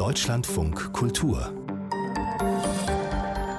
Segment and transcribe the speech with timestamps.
[0.00, 1.52] Deutschlandfunk Kultur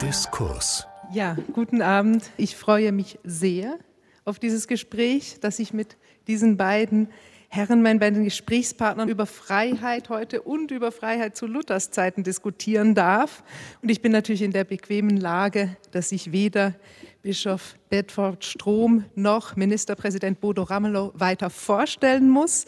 [0.01, 2.31] Diskurs Ja, guten Abend.
[2.35, 3.77] Ich freue mich sehr
[4.25, 7.09] auf dieses Gespräch, das ich mit diesen beiden
[7.47, 13.43] Herren, meinen beiden Gesprächspartnern über Freiheit heute und über Freiheit zu Luthers Zeiten diskutieren darf.
[13.83, 16.73] Und ich bin natürlich in der bequemen Lage, dass ich weder
[17.21, 22.65] Bischof Bedford Strom noch Ministerpräsident Bodo Ramelow weiter vorstellen muss.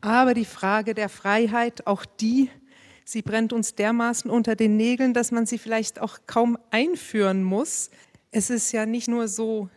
[0.00, 2.50] Aber die Frage der Freiheit, auch die,
[3.04, 7.90] sie brennt uns dermaßen unter den Nägeln, dass man sie vielleicht auch kaum einführen muss.
[8.30, 9.68] Es ist ja nicht nur so,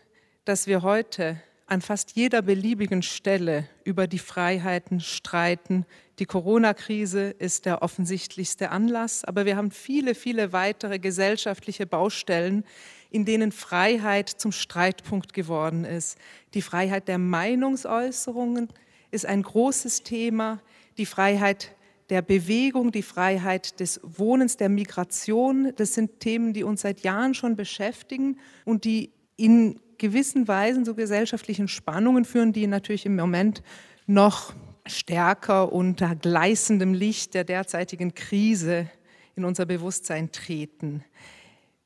[0.45, 5.85] dass wir heute an fast jeder beliebigen Stelle über die Freiheiten streiten.
[6.19, 12.63] Die Corona-Krise ist der offensichtlichste Anlass, aber wir haben viele, viele weitere gesellschaftliche Baustellen,
[13.09, 16.17] in denen Freiheit zum Streitpunkt geworden ist.
[16.53, 18.69] Die Freiheit der Meinungsäußerungen
[19.09, 20.61] ist ein großes Thema,
[20.97, 21.74] die Freiheit
[22.09, 25.73] der Bewegung, die Freiheit des Wohnens, der Migration.
[25.75, 30.95] Das sind Themen, die uns seit Jahren schon beschäftigen und die in gewissen Weisen zu
[30.95, 33.63] gesellschaftlichen Spannungen führen, die natürlich im Moment
[34.07, 34.53] noch
[34.85, 38.89] stärker unter gleißendem Licht der derzeitigen Krise
[39.35, 41.03] in unser Bewusstsein treten.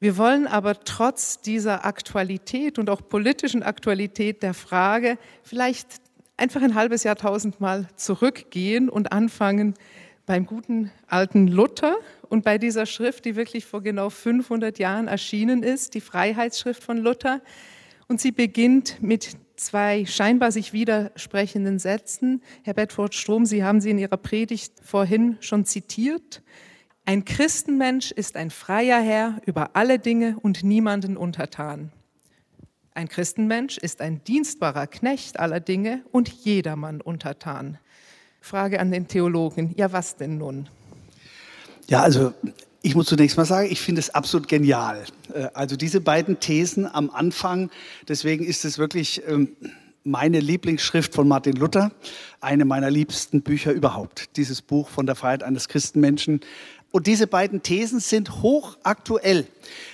[0.01, 5.88] Wir wollen aber trotz dieser Aktualität und auch politischen Aktualität der Frage vielleicht
[6.38, 9.73] einfach ein halbes Jahrtausend mal zurückgehen und anfangen
[10.30, 11.97] beim guten alten Luther
[12.30, 16.97] und bei dieser Schrift, die wirklich vor genau 500 Jahren erschienen ist, die Freiheitsschrift von
[16.99, 17.41] Luther,
[18.08, 22.44] und sie beginnt mit zwei scheinbar sich widersprechenden Sätzen.
[22.61, 26.44] Herr Bedford Strom, Sie haben sie in Ihrer Predigt vorhin schon zitiert.
[27.05, 31.91] Ein Christenmensch ist ein freier Herr über alle Dinge und niemanden untertan.
[32.94, 37.80] Ein Christenmensch ist ein dienstbarer Knecht aller Dinge und jedermann untertan.
[38.41, 40.67] Frage an den Theologen, ja was denn nun?
[41.87, 42.33] Ja, also
[42.81, 45.03] ich muss zunächst mal sagen, ich finde es absolut genial.
[45.33, 47.69] Äh, also diese beiden Thesen am Anfang,
[48.07, 49.55] deswegen ist es wirklich ähm,
[50.03, 51.91] meine Lieblingsschrift von Martin Luther,
[52.39, 54.38] eine meiner liebsten Bücher überhaupt.
[54.38, 56.41] Dieses Buch von der Freiheit eines Christenmenschen.
[56.91, 59.45] Und diese beiden Thesen sind hochaktuell.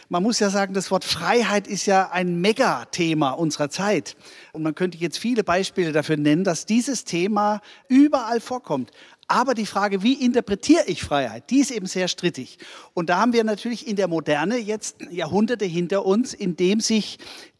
[0.08, 4.16] Man muss ja sagen, das Wort Freiheit ist ja ein Megathema unserer Zeit.
[4.54, 8.92] Und man könnte jetzt viele Beispiele dafür nennen, dass dieses Thema überall vorkommt.
[9.28, 12.60] Aber die Frage, wie interpretiere ich Freiheit, die ist eben sehr strittig.
[12.94, 17.18] Und da haben wir natürlich in der Moderne jetzt Jahrhunderte hinter uns, in dem sich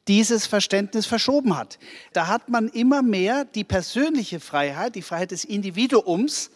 [0.08, 1.80] dieses Verständnis verschoben hat.
[2.14, 6.52] Da hat man immer mehr die persönliche Freiheit, die Freiheit des Individuums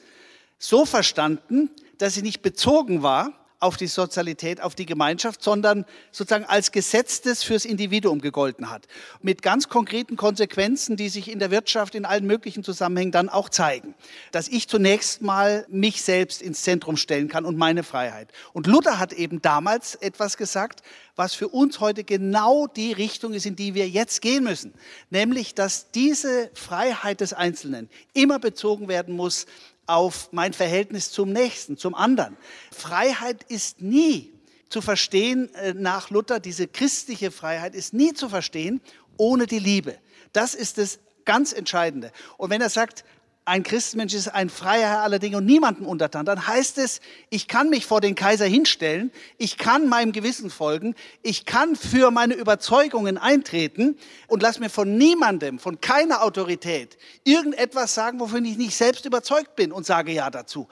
[0.59, 6.45] so verstanden, dass sie nicht bezogen war auf die Sozialität, auf die Gemeinschaft, sondern sozusagen
[6.45, 8.87] als Gesetz, das fürs Individuum gegolten hat.
[9.21, 13.49] Mit ganz konkreten Konsequenzen, die sich in der Wirtschaft in allen möglichen Zusammenhängen dann auch
[13.49, 13.95] zeigen.
[14.31, 18.29] Dass ich zunächst mal mich selbst ins Zentrum stellen kann und meine Freiheit.
[18.53, 20.81] Und Luther hat eben damals etwas gesagt,
[21.17, 24.73] was für uns heute genau die Richtung ist, in die wir jetzt gehen müssen.
[25.09, 29.45] Nämlich, dass diese Freiheit des Einzelnen immer bezogen werden muss
[29.89, 32.37] auf mein Verhältnis zum Nächsten, zum anderen.
[32.71, 34.31] Freiheit ist nie
[34.69, 38.81] zu verstehen äh, nach Luther, diese christliche Freiheit ist nie zu verstehen
[39.17, 39.97] ohne die Liebe.
[40.31, 42.11] Das ist das ganz Entscheidende.
[42.37, 43.03] Und wenn er sagt,
[43.49, 47.01] ein Christenmensch ist ein freier Herr aller Dinge und niemandem untertan, dann heißt es,
[47.31, 50.93] ich kann mich vor den Kaiser hinstellen, ich kann meinem Gewissen folgen,
[51.23, 57.95] ich kann für meine Überzeugungen eintreten und lass mir von niemandem, von keiner Autorität irgendetwas
[57.95, 60.67] sagen, wovon ich nicht selbst überzeugt bin und sage ja dazu.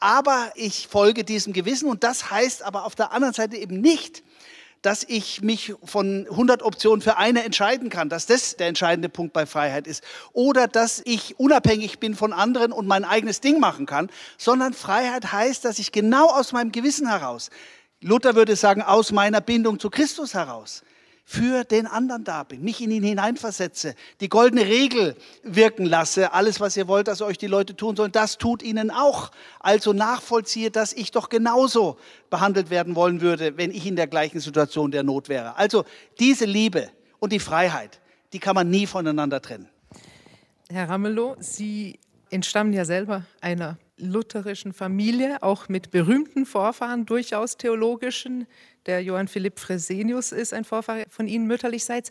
[0.00, 4.24] Aber ich folge diesem Gewissen und das heißt aber auf der anderen Seite eben nicht,
[4.82, 9.32] dass ich mich von 100 Optionen für eine entscheiden kann, dass das der entscheidende Punkt
[9.32, 10.02] bei Freiheit ist.
[10.32, 15.32] Oder dass ich unabhängig bin von anderen und mein eigenes Ding machen kann, sondern Freiheit
[15.32, 17.50] heißt, dass ich genau aus meinem Gewissen heraus,
[18.00, 20.82] Luther würde sagen, aus meiner Bindung zu Christus heraus,
[21.24, 26.60] für den anderen da bin, mich in ihn hineinversetze, die goldene Regel wirken lasse, alles,
[26.60, 29.30] was ihr wollt, dass euch die Leute tun sollen, das tut ihnen auch.
[29.60, 31.98] Also nachvollziehe, dass ich doch genauso
[32.28, 35.56] behandelt werden wollen würde, wenn ich in der gleichen Situation der Not wäre.
[35.56, 35.84] Also
[36.18, 36.90] diese Liebe
[37.20, 38.00] und die Freiheit,
[38.32, 39.68] die kann man nie voneinander trennen.
[40.68, 48.46] Herr Ramelow, Sie entstammen ja selber einer lutherischen Familie, auch mit berühmten Vorfahren, durchaus theologischen.
[48.86, 52.10] Der Johann Philipp Fresenius ist ein Vorfahre von Ihnen mütterlichseits.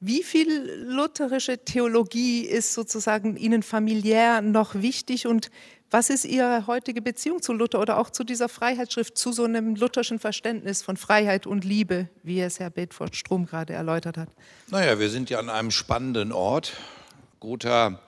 [0.00, 5.50] Wie viel lutherische Theologie ist sozusagen Ihnen familiär noch wichtig und
[5.90, 9.76] was ist Ihre heutige Beziehung zu Luther oder auch zu dieser Freiheitsschrift, zu so einem
[9.76, 14.28] lutherschen Verständnis von Freiheit und Liebe, wie es Herr Bedford Strom gerade erläutert hat?
[14.68, 16.74] Naja, wir sind ja an einem spannenden Ort.
[17.40, 18.00] Gotha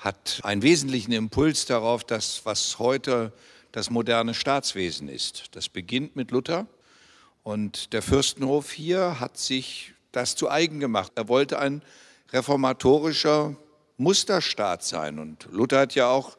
[0.00, 3.32] hat einen wesentlichen Impuls darauf, dass was heute
[3.70, 5.54] das moderne Staatswesen ist.
[5.54, 6.66] Das beginnt mit Luther
[7.42, 11.12] und der Fürstenhof hier hat sich das zu eigen gemacht.
[11.16, 11.82] Er wollte ein
[12.32, 13.56] reformatorischer
[13.98, 16.38] Musterstaat sein und Luther hat ja auch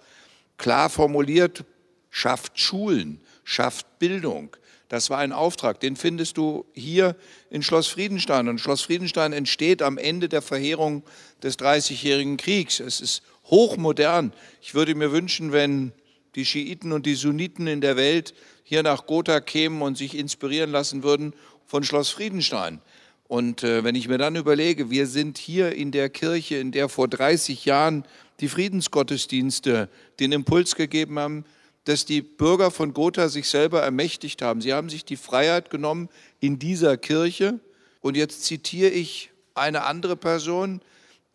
[0.57, 1.63] klar formuliert,
[2.09, 4.57] schafft Schulen, schafft Bildung.
[4.89, 7.15] Das war ein Auftrag, den findest du hier
[7.49, 8.49] in Schloss Friedenstein.
[8.49, 11.03] Und Schloss Friedenstein entsteht am Ende der Verheerung
[11.41, 12.81] des Dreißigjährigen Kriegs.
[12.81, 14.33] Es ist hochmodern.
[14.61, 15.91] Ich würde mir wünschen, wenn
[16.35, 18.33] die Schiiten und die Sunniten in der Welt
[18.63, 21.33] hier nach Gotha kämen und sich inspirieren lassen würden
[21.67, 22.81] von Schloss Friedenstein.
[23.27, 26.89] Und äh, wenn ich mir dann überlege, wir sind hier in der Kirche, in der
[26.89, 28.03] vor 30 Jahren
[28.39, 29.89] die Friedensgottesdienste
[30.19, 31.45] den Impuls gegeben haben,
[31.83, 34.61] dass die Bürger von Gotha sich selber ermächtigt haben.
[34.61, 36.09] Sie haben sich die Freiheit genommen
[36.39, 37.59] in dieser Kirche.
[38.01, 40.81] Und jetzt zitiere ich eine andere Person,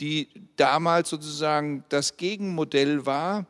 [0.01, 3.47] die damals sozusagen das Gegenmodell war,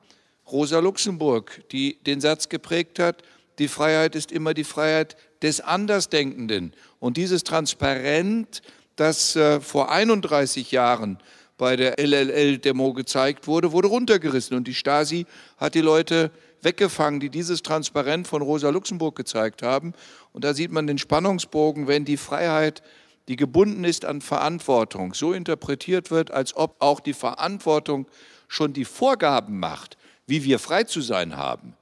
[0.50, 3.22] Rosa Luxemburg, die den Satz geprägt hat,
[3.58, 6.72] die Freiheit ist immer die Freiheit des Andersdenkenden.
[7.00, 8.62] Und dieses Transparent,
[8.96, 11.18] das äh, vor 31 Jahren
[11.58, 14.56] bei der LLL-Demo gezeigt wurde, wurde runtergerissen.
[14.56, 15.26] Und die Stasi
[15.56, 16.30] hat die Leute
[16.62, 19.94] weggefangen, die dieses Transparent von Rosa Luxemburg gezeigt haben.
[20.32, 22.82] Und da sieht man den Spannungsbogen, wenn die Freiheit,
[23.28, 28.06] die gebunden ist an Verantwortung, so interpretiert wird, als ob auch die Verantwortung
[28.48, 29.96] schon die Vorgaben macht,
[30.26, 31.74] wie wir frei zu sein haben,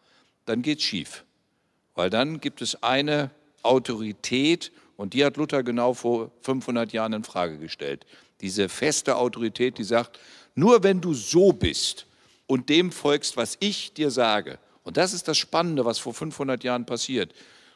[0.46, 1.24] dann geht es schief.
[1.94, 3.30] Weil dann gibt es eine
[3.62, 8.06] Autorität, und die hat Luther genau vor 500 Jahren in Frage gestellt.
[8.40, 10.18] Diese feste Autorität, die sagt,
[10.54, 12.06] nur wenn du so bist
[12.46, 16.62] und dem folgst, was ich dir sage, und das ist das Spannende, was vor 500
[16.62, 17.32] Jahren passiert.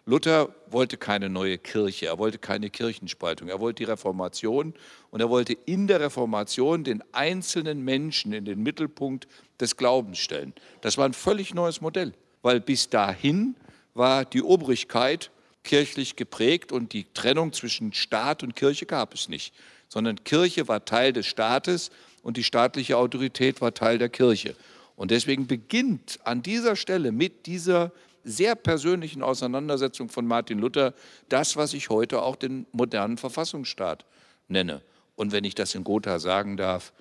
[0.09, 4.73] Luther wollte keine neue Kirche, er wollte keine Kirchenspaltung, er wollte die Reformation
[5.11, 9.29] und er wollte in der Reformation den einzelnen Menschen in den Mittelpunkt
[9.61, 10.55] des Glaubens stellen.
[10.81, 13.55] Das war ein völlig neues Modell, weil bis dahin
[13.93, 15.31] war die Obrigkeit
[15.63, 19.53] kirchlich geprägt und die Trennung zwischen Staat und Kirche gab es nicht,
[19.89, 21.91] sondern Kirche war Teil des Staates
[22.23, 24.57] und die staatliche Autorität war Teil der Kirche.
[24.97, 27.93] Und deswegen beginnt an dieser Stelle mit dieser
[28.29, 30.95] sehr persönlichen Auseinandersetzung von Martin Luther
[31.29, 34.05] das, was ich heute auch den modernen Verfassungsstaat
[34.49, 34.83] nenne.
[35.17, 36.93] Und wenn ich das in Gotha sagen darf,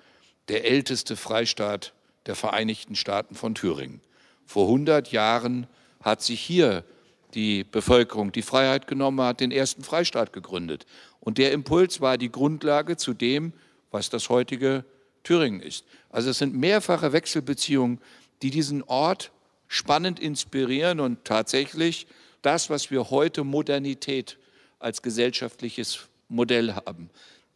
[0.48, 1.92] der älteste Freistaat
[2.26, 4.00] der Vereinigten Staaten von Thüringen.
[4.44, 5.66] Vor 100 Jahren
[6.02, 6.84] hat sich hier
[7.34, 10.86] die Bevölkerung die Freiheit genommen, hat den ersten Freistaat gegründet.
[11.20, 13.52] Und der Impuls war die Grundlage zu dem,
[13.90, 14.84] was das heutige
[15.22, 15.84] Thüringen ist.
[16.10, 18.00] Also es sind mehrfache Wechselbeziehungen,
[18.42, 19.30] die diesen Ort
[19.68, 22.06] spannend inspirieren und tatsächlich
[22.42, 24.38] das, was wir heute Modernität
[24.78, 27.10] als gesellschaftliches Modell haben,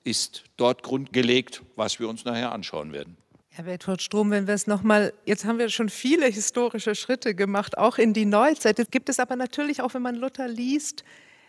[0.05, 3.17] ist dort grundgelegt, was wir uns nachher anschauen werden.
[3.51, 7.77] Herr Bedford Strom, wenn wir es nochmal, jetzt haben wir schon viele historische Schritte gemacht,
[7.77, 8.79] auch in die Neuzeit.
[8.79, 11.05] Es gibt es aber natürlich auch, wenn man Luther liest,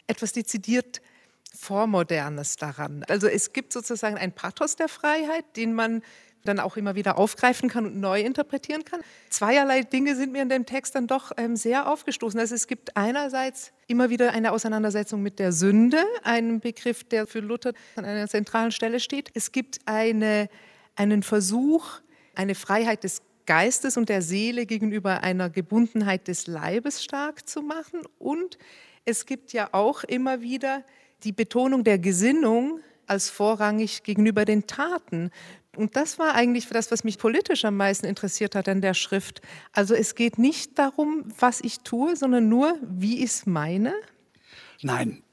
[0.05, 1.01] etwas dezidiert
[1.55, 3.05] Vormodernes daran.
[3.07, 6.01] Also es gibt sozusagen ein Pathos der Freiheit, den man
[6.43, 9.01] dann auch immer wieder aufgreifen kann und neu interpretieren kann.
[9.29, 12.39] Zweierlei Dinge sind mir in dem Text dann doch ähm, sehr aufgestoßen.
[12.39, 17.39] Also es gibt einerseits immer wieder eine Auseinandersetzung mit der Sünde, ein Begriff, der für
[17.39, 19.31] Luther an einer zentralen Stelle steht.
[19.33, 20.49] Es gibt eine,
[20.95, 21.99] einen Versuch,
[22.35, 28.01] eine Freiheit des Geistes und der Seele gegenüber einer Gebundenheit des Leibes stark zu machen.
[28.17, 28.57] Und
[29.05, 30.83] es gibt ja auch immer wieder
[31.23, 35.31] die Betonung der Gesinnung als vorrangig gegenüber den Taten.
[35.75, 39.41] Und das war eigentlich das, was mich politisch am meisten interessiert hat an der Schrift.
[39.71, 43.93] Also es geht nicht darum, was ich tue, sondern nur, wie ich es meine.
[44.81, 45.23] Nein,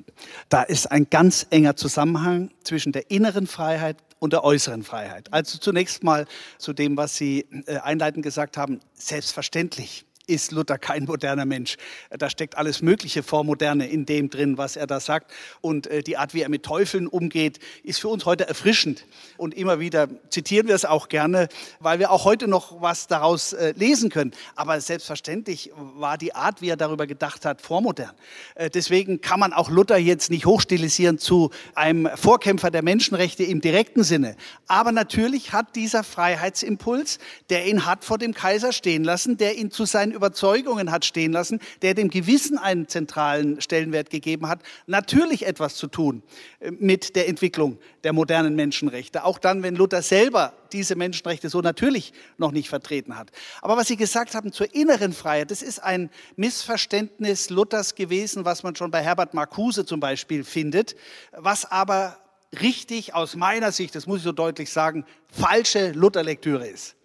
[0.49, 5.33] da ist ein ganz enger Zusammenhang zwischen der inneren Freiheit und der äußeren Freiheit.
[5.33, 6.27] Also zunächst mal
[6.59, 8.81] zu dem, was Sie äh, einleitend gesagt haben.
[8.95, 11.77] Selbstverständlich ist Luther kein moderner Mensch.
[12.11, 15.33] Da steckt alles Mögliche vor Moderne in dem drin, was er da sagt.
[15.61, 19.07] Und äh, die Art, wie er mit Teufeln umgeht, ist für uns heute erfrischend.
[19.37, 21.49] Und immer wieder zitieren wir es auch gerne,
[21.81, 24.33] weil wir auch heute noch was daraus äh, lesen können.
[24.55, 28.13] Aber selbstverständlich war die Art, wie er darüber gedacht hat, vormodern.
[28.55, 33.61] Äh, deswegen kann man auch Luther jetzt nicht hochstilisieren zu einem Vorkämpfer der Menschenrechte im
[33.61, 34.37] direkten Sinne.
[34.69, 37.19] Aber natürlich hat dieser Freiheitsimpuls,
[37.49, 41.33] der ihn hat vor dem Kaiser stehen lassen, der ihn zu seinen Überzeugungen hat stehen
[41.33, 46.23] lassen, der dem Gewissen einen zentralen Stellenwert gegeben hat, natürlich etwas zu tun
[46.61, 49.25] äh, mit der Entwicklung der modernen Menschenrechte.
[49.25, 53.31] Auch dann, wenn Luther selber diese Menschenrechte so natürlich noch nicht vertreten hat.
[53.63, 58.63] Aber was Sie gesagt haben zur inneren Freiheit, das ist ein Missverständnis Luthers gewesen, was
[58.63, 60.97] man schon bei Herbert Marcuse zum Beispiel findet,
[61.33, 62.19] was aber
[62.61, 66.97] richtig aus meiner Sicht, das muss ich so deutlich sagen, falsche Lutherlektüre ist.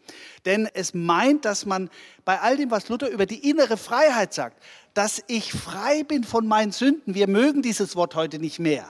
[0.46, 1.90] Denn es meint, dass man
[2.24, 4.62] bei all dem, was Luther über die innere Freiheit sagt,
[4.94, 7.16] dass ich frei bin von meinen Sünden.
[7.16, 8.90] Wir mögen dieses Wort heute nicht mehr.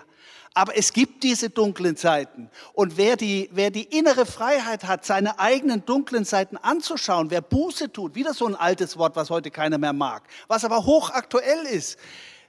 [0.58, 2.50] Aber es gibt diese dunklen Seiten.
[2.72, 7.92] Und wer die, wer die innere Freiheit hat, seine eigenen dunklen Seiten anzuschauen, wer Buße
[7.92, 12.00] tut, wieder so ein altes Wort, was heute keiner mehr mag, was aber hochaktuell ist,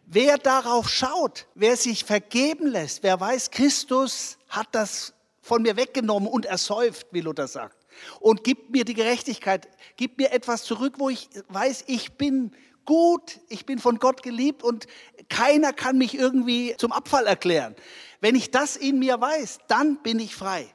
[0.07, 6.29] wer darauf schaut, wer sich vergeben lässt, wer weiß, Christus hat das von mir weggenommen
[6.29, 7.76] und ersäuft, wie Luther sagt,
[8.21, 12.53] und gibt mir die Gerechtigkeit, gibt mir etwas zurück, wo ich weiß, ich bin
[12.85, 14.87] gut, ich bin von Gott geliebt und
[15.29, 17.75] keiner kann mich irgendwie zum Abfall erklären.
[18.21, 20.67] Wenn ich das in mir weiß, dann bin ich frei.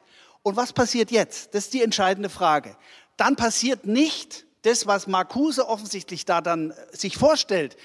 [0.44, 1.54] Und was passiert jetzt?
[1.56, 2.76] Das ist die entscheidende Frage.
[3.18, 7.78] Dann passiert nicht das, was Marcuse offensichtlich da dann äh, sich vorstellt.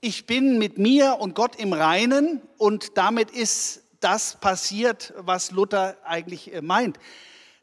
[0.00, 5.96] Ich bin mit mir und Gott im Reinen und damit ist das passiert, was Luther
[6.04, 6.98] eigentlich äh, meint.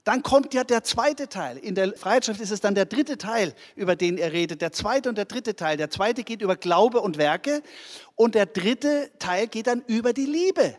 [0.06, 1.58] Dann kommt ja der zweite Teil.
[1.58, 4.62] In der Freiheitsschrift ist es dann der dritte Teil, über den er redet.
[4.62, 5.78] Der zweite und der dritte Teil.
[5.78, 7.64] Der zweite geht über Glaube und Werke
[8.16, 10.78] und der dritte Teil geht dann über die Liebe.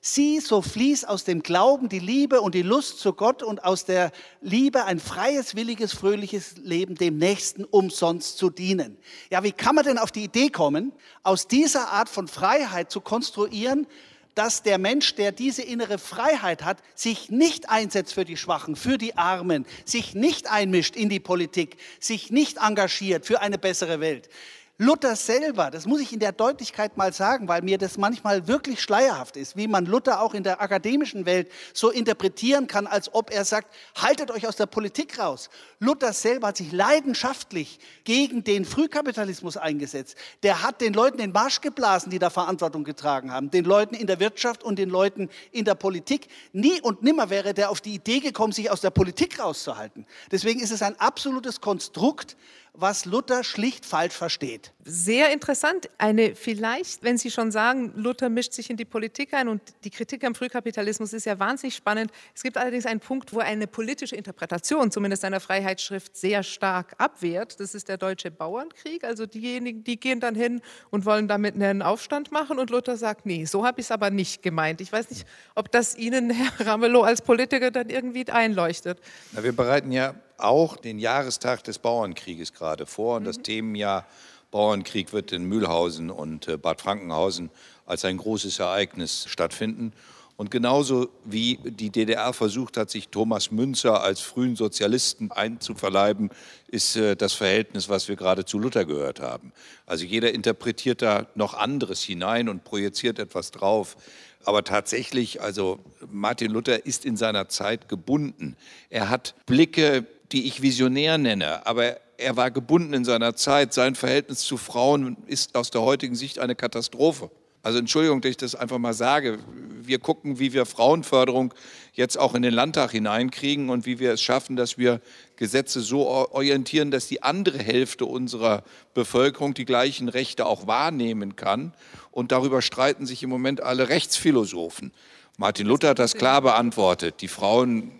[0.00, 3.84] Sieh, so fließt aus dem Glauben die Liebe und die Lust zu Gott und aus
[3.84, 4.10] der
[4.42, 8.98] Liebe ein freies, williges, fröhliches Leben dem Nächsten umsonst zu dienen.
[9.30, 13.00] Ja, wie kann man denn auf die Idee kommen, aus dieser Art von Freiheit zu
[13.00, 13.86] konstruieren,
[14.34, 18.98] dass der Mensch, der diese innere Freiheit hat, sich nicht einsetzt für die Schwachen, für
[18.98, 24.28] die Armen, sich nicht einmischt in die Politik, sich nicht engagiert für eine bessere Welt.
[24.76, 28.82] Luther selber, das muss ich in der Deutlichkeit mal sagen, weil mir das manchmal wirklich
[28.82, 33.32] schleierhaft ist, wie man Luther auch in der akademischen Welt so interpretieren kann, als ob
[33.32, 35.48] er sagt, haltet euch aus der Politik raus.
[35.78, 40.16] Luther selber hat sich leidenschaftlich gegen den Frühkapitalismus eingesetzt.
[40.42, 44.08] Der hat den Leuten den Marsch geblasen, die da Verantwortung getragen haben, den Leuten in
[44.08, 46.26] der Wirtschaft und den Leuten in der Politik.
[46.52, 50.04] Nie und nimmer wäre der auf die Idee gekommen, sich aus der Politik rauszuhalten.
[50.32, 52.36] Deswegen ist es ein absolutes Konstrukt,
[52.74, 54.73] was Luther schlicht falsch versteht.
[54.86, 55.88] Sehr interessant.
[55.96, 59.88] Eine vielleicht, wenn Sie schon sagen, Luther mischt sich in die Politik ein und die
[59.90, 62.10] Kritik am Frühkapitalismus ist ja wahnsinnig spannend.
[62.34, 67.58] Es gibt allerdings einen Punkt, wo eine politische Interpretation, zumindest einer Freiheitsschrift, sehr stark abwehrt.
[67.60, 69.04] Das ist der deutsche Bauernkrieg.
[69.04, 70.60] Also diejenigen, die gehen dann hin
[70.90, 74.10] und wollen damit einen Aufstand machen und Luther sagt, nee, so habe ich es aber
[74.10, 74.82] nicht gemeint.
[74.82, 79.00] Ich weiß nicht, ob das Ihnen, Herr Ramelow, als Politiker dann irgendwie einleuchtet.
[79.32, 83.16] Na, wir bereiten ja auch den Jahrestag des Bauernkrieges gerade vor.
[83.16, 83.42] Und das mhm.
[83.44, 84.06] Themenjahr
[84.54, 87.50] Bauernkrieg wird in Mühlhausen und äh, Bad Frankenhausen
[87.86, 89.92] als ein großes Ereignis stattfinden.
[90.36, 96.30] Und genauso wie die DDR versucht hat, sich Thomas Münzer als frühen Sozialisten einzuverleiben,
[96.68, 99.52] ist äh, das Verhältnis, was wir gerade zu Luther gehört haben.
[99.86, 103.96] Also jeder interpretiert da noch anderes hinein und projiziert etwas drauf.
[104.44, 105.80] Aber tatsächlich, also
[106.12, 108.56] Martin Luther ist in seiner Zeit gebunden.
[108.88, 113.72] Er hat Blicke, die ich visionär nenne, aber er war gebunden in seiner Zeit.
[113.74, 117.30] Sein Verhältnis zu Frauen ist aus der heutigen Sicht eine Katastrophe.
[117.62, 119.38] Also Entschuldigung, dass ich das einfach mal sage.
[119.80, 121.54] Wir gucken, wie wir Frauenförderung
[121.94, 125.00] jetzt auch in den Landtag hineinkriegen und wie wir es schaffen, dass wir
[125.36, 131.72] Gesetze so orientieren, dass die andere Hälfte unserer Bevölkerung die gleichen Rechte auch wahrnehmen kann.
[132.10, 134.92] Und darüber streiten sich im Moment alle Rechtsphilosophen.
[135.38, 137.22] Martin Luther hat das klar beantwortet.
[137.22, 137.92] Die Frauen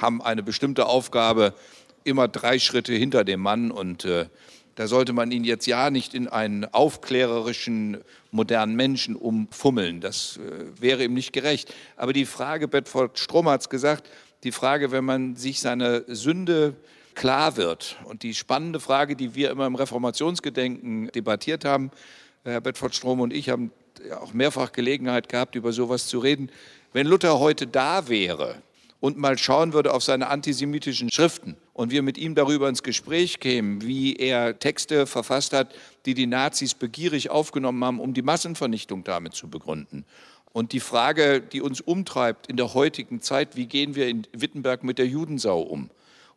[0.00, 1.54] haben eine bestimmte Aufgabe
[2.06, 4.26] immer drei Schritte hinter dem Mann und äh,
[4.76, 7.98] da sollte man ihn jetzt ja nicht in einen aufklärerischen,
[8.30, 10.00] modernen Menschen umfummeln.
[10.00, 11.74] Das äh, wäre ihm nicht gerecht.
[11.96, 14.08] Aber die Frage, Bedford Strom hat es gesagt,
[14.44, 16.76] die Frage, wenn man sich seiner Sünde
[17.14, 21.90] klar wird und die spannende Frage, die wir immer im Reformationsgedenken debattiert haben,
[22.44, 23.72] Herr Bedford Strom und ich haben
[24.20, 26.50] auch mehrfach Gelegenheit gehabt, über sowas zu reden.
[26.92, 28.62] Wenn Luther heute da wäre,
[29.00, 33.38] und mal schauen würde auf seine antisemitischen Schriften und wir mit ihm darüber ins Gespräch
[33.38, 35.74] kämen, wie er Texte verfasst hat,
[36.06, 40.06] die die Nazis begierig aufgenommen haben, um die Massenvernichtung damit zu begründen.
[40.54, 44.84] Und die Frage, die uns umtreibt in der heutigen Zeit, wie gehen wir in Wittenberg
[44.84, 45.90] mit der Judensau um?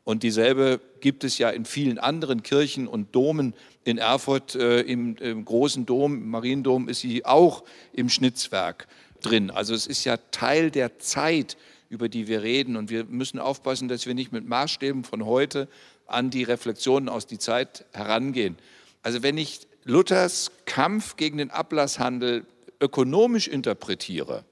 [0.03, 3.53] Und dieselbe gibt es ja in vielen anderen Kirchen und Domen.
[3.85, 8.89] In Erfurt äh, im, im, großen Dom, im Mariendom, ist sie auch im Schnitzwerk
[9.21, 9.51] drin.
[9.51, 11.55] Also es ist ja Teil der Zeit,
[11.89, 12.75] über die wir reden.
[12.77, 15.67] Und wir müssen aufpassen, dass wir nicht mit Maßstäben von heute
[16.07, 18.57] an die Reflexionen aus die Zeit herangehen.
[19.01, 22.45] Also wenn ich Luthers Kampf gegen den Ablasshandel
[22.79, 24.45] ökonomisch interpretiere,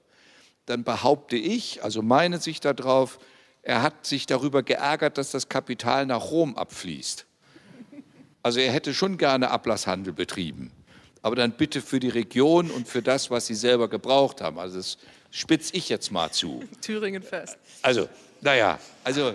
[0.66, 3.18] dann behaupte ich, also meine Sicht darauf,
[3.62, 7.26] er hat sich darüber geärgert, dass das Kapital nach Rom abfließt.
[8.42, 10.70] Also er hätte schon gerne Ablasshandel betrieben,
[11.22, 14.58] aber dann bitte für die Region und für das, was sie selber gebraucht haben.
[14.58, 14.98] Also das
[15.30, 16.62] spitze ich jetzt mal zu.
[16.80, 17.56] Thüringen fest.
[17.82, 18.08] Also,
[18.40, 19.34] naja, also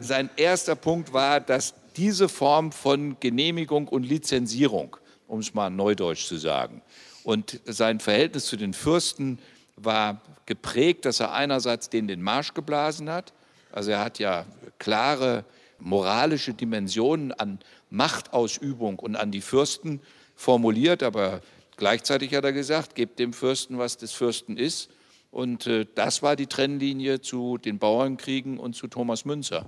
[0.00, 4.96] Sein erster Punkt war, dass diese Form von Genehmigung und Lizenzierung,
[5.28, 6.82] um es mal neudeutsch zu sagen,
[7.24, 9.38] und sein Verhältnis zu den Fürsten
[9.76, 13.32] war geprägt, dass er einerseits denen den Marsch geblasen hat,
[13.72, 14.46] also er hat ja
[14.78, 15.44] klare
[15.78, 17.58] moralische Dimensionen an
[17.90, 20.00] Machtausübung und an die Fürsten
[20.34, 21.40] formuliert, aber
[21.76, 24.88] gleichzeitig hat er gesagt, gebt dem Fürsten, was des Fürsten ist.
[25.30, 29.66] Und äh, das war die Trennlinie zu den Bauernkriegen und zu Thomas Münzer.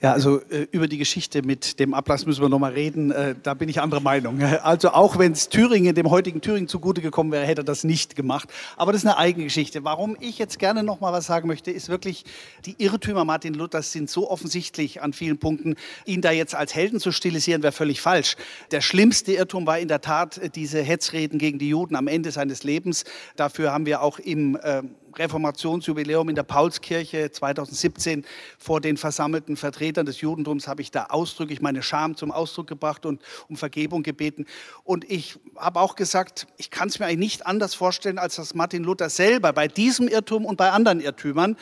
[0.00, 3.10] Ja, also äh, über die Geschichte mit dem Ablass müssen wir nochmal reden.
[3.10, 4.40] Äh, da bin ich anderer Meinung.
[4.64, 8.16] Also auch wenn es Thüringen, dem heutigen Thüringen zugute gekommen wäre, hätte er das nicht
[8.16, 8.48] gemacht.
[8.76, 9.84] Aber das ist eine eigene Geschichte.
[9.84, 12.24] Warum ich jetzt gerne nochmal was sagen möchte, ist wirklich,
[12.64, 15.76] die Irrtümer Martin Luthers sind so offensichtlich an vielen Punkten.
[16.06, 18.36] Ihn da jetzt als Helden zu stilisieren, wäre völlig falsch.
[18.70, 22.30] Der schlimmste Irrtum war in der Tat äh, diese Hetzreden gegen die Juden am Ende
[22.30, 23.04] seines Lebens.
[23.36, 24.82] Dafür haben wir auch im äh,
[25.18, 28.24] Reformationsjubiläum in der Paulskirche 2017
[28.58, 33.06] vor den versammelten Vertretern des Judentums habe ich da ausdrücklich meine Scham zum Ausdruck gebracht
[33.06, 34.46] und um Vergebung gebeten.
[34.82, 38.54] Und ich habe auch gesagt, ich kann es mir eigentlich nicht anders vorstellen, als dass
[38.54, 41.56] Martin Luther selber bei diesem Irrtum und bei anderen Irrtümern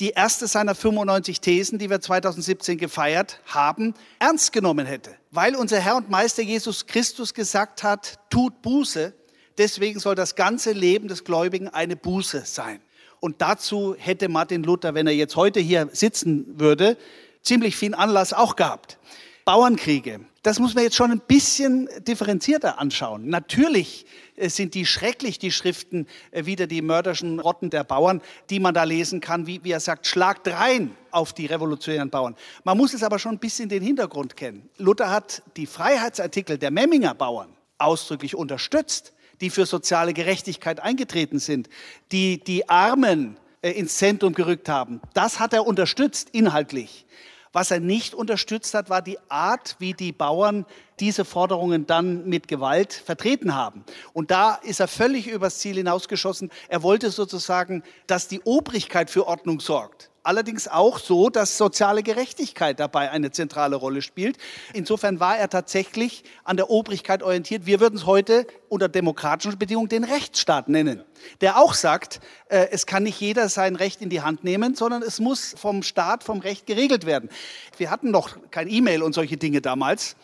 [0.00, 5.14] die erste seiner 95 Thesen, die wir 2017 gefeiert haben, ernst genommen hätte.
[5.30, 9.14] Weil unser Herr und Meister Jesus Christus gesagt hat, tut Buße,
[9.58, 12.80] Deswegen soll das ganze Leben des Gläubigen eine Buße sein.
[13.24, 16.98] Und dazu hätte Martin Luther, wenn er jetzt heute hier sitzen würde,
[17.40, 18.98] ziemlich viel Anlass auch gehabt.
[19.46, 23.30] Bauernkriege, das muss man jetzt schon ein bisschen differenzierter anschauen.
[23.30, 24.04] Natürlich
[24.36, 28.74] äh, sind die schrecklich, die Schriften, äh, wieder die mörderischen Rotten der Bauern, die man
[28.74, 32.36] da lesen kann, wie, wie er sagt, schlagt rein auf die revolutionären Bauern.
[32.62, 34.68] Man muss es aber schon ein bisschen den Hintergrund kennen.
[34.76, 41.68] Luther hat die Freiheitsartikel der Memminger Bauern ausdrücklich unterstützt die für soziale Gerechtigkeit eingetreten sind,
[42.12, 45.00] die die Armen äh, ins Zentrum gerückt haben.
[45.14, 47.06] Das hat er unterstützt inhaltlich.
[47.52, 50.66] Was er nicht unterstützt hat, war die Art, wie die Bauern
[50.98, 53.84] diese Forderungen dann mit Gewalt vertreten haben.
[54.12, 56.50] Und da ist er völlig übers Ziel hinausgeschossen.
[56.68, 62.80] Er wollte sozusagen, dass die Obrigkeit für Ordnung sorgt allerdings auch so, dass soziale Gerechtigkeit
[62.80, 64.38] dabei eine zentrale Rolle spielt.
[64.72, 67.66] Insofern war er tatsächlich an der Obrigkeit orientiert.
[67.66, 71.04] Wir würden es heute unter demokratischen Bedingungen den Rechtsstaat nennen,
[71.40, 75.02] der auch sagt, äh, es kann nicht jeder sein Recht in die Hand nehmen, sondern
[75.02, 77.28] es muss vom Staat, vom Recht geregelt werden.
[77.76, 80.16] Wir hatten noch kein E-Mail und solche Dinge damals.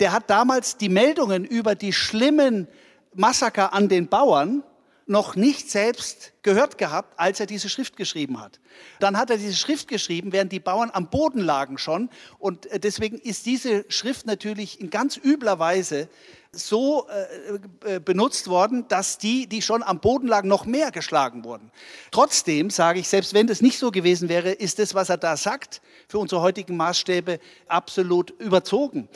[0.00, 2.68] Der hat damals die Meldungen über die schlimmen
[3.14, 4.62] Massaker an den Bauern
[5.08, 8.60] noch nicht selbst gehört gehabt, als er diese Schrift geschrieben hat.
[9.00, 12.10] Dann hat er diese Schrift geschrieben, während die Bauern am Boden lagen schon.
[12.38, 16.08] Und äh, deswegen ist diese Schrift natürlich in ganz übler Weise
[16.52, 21.44] so äh, äh, benutzt worden, dass die, die schon am Boden lagen, noch mehr geschlagen
[21.44, 21.70] wurden.
[22.10, 25.36] Trotzdem sage ich, selbst wenn das nicht so gewesen wäre, ist das, was er da
[25.36, 29.08] sagt, für unsere heutigen Maßstäbe absolut überzogen.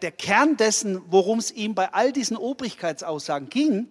[0.00, 3.88] Der Kern dessen, worum es ihm bei all diesen Obrigkeitsaussagen ging,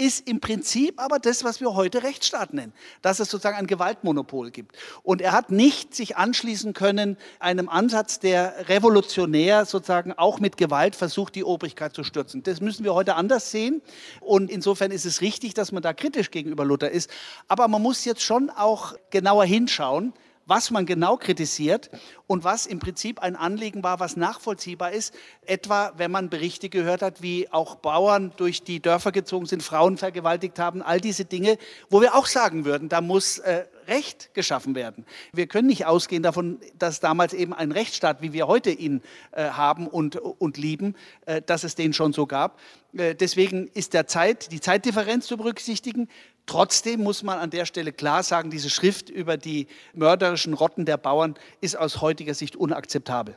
[0.00, 4.50] ist im Prinzip aber das, was wir heute Rechtsstaat nennen, dass es sozusagen ein Gewaltmonopol
[4.50, 4.74] gibt.
[5.02, 10.96] Und er hat nicht sich anschließen können einem Ansatz, der revolutionär sozusagen auch mit Gewalt
[10.96, 12.42] versucht, die Obrigkeit zu stürzen.
[12.42, 13.82] Das müssen wir heute anders sehen.
[14.20, 17.10] Und insofern ist es richtig, dass man da kritisch gegenüber Luther ist.
[17.46, 20.14] Aber man muss jetzt schon auch genauer hinschauen,
[20.50, 21.90] was man genau kritisiert
[22.26, 25.14] und was im Prinzip ein Anliegen war, was nachvollziehbar ist.
[25.46, 29.96] Etwa, wenn man Berichte gehört hat, wie auch Bauern durch die Dörfer gezogen sind, Frauen
[29.96, 31.56] vergewaltigt haben, all diese Dinge,
[31.88, 35.04] wo wir auch sagen würden, da muss äh, Recht geschaffen werden.
[35.32, 39.50] Wir können nicht ausgehen davon, dass damals eben ein Rechtsstaat, wie wir heute ihn äh,
[39.50, 40.94] haben und, und lieben,
[41.26, 42.58] äh, dass es den schon so gab.
[42.94, 46.08] Äh, deswegen ist der Zeit, die Zeitdifferenz zu berücksichtigen.
[46.46, 50.96] Trotzdem muss man an der Stelle klar sagen, diese Schrift über die mörderischen Rotten der
[50.96, 53.36] Bauern ist aus heutiger Sicht unakzeptabel.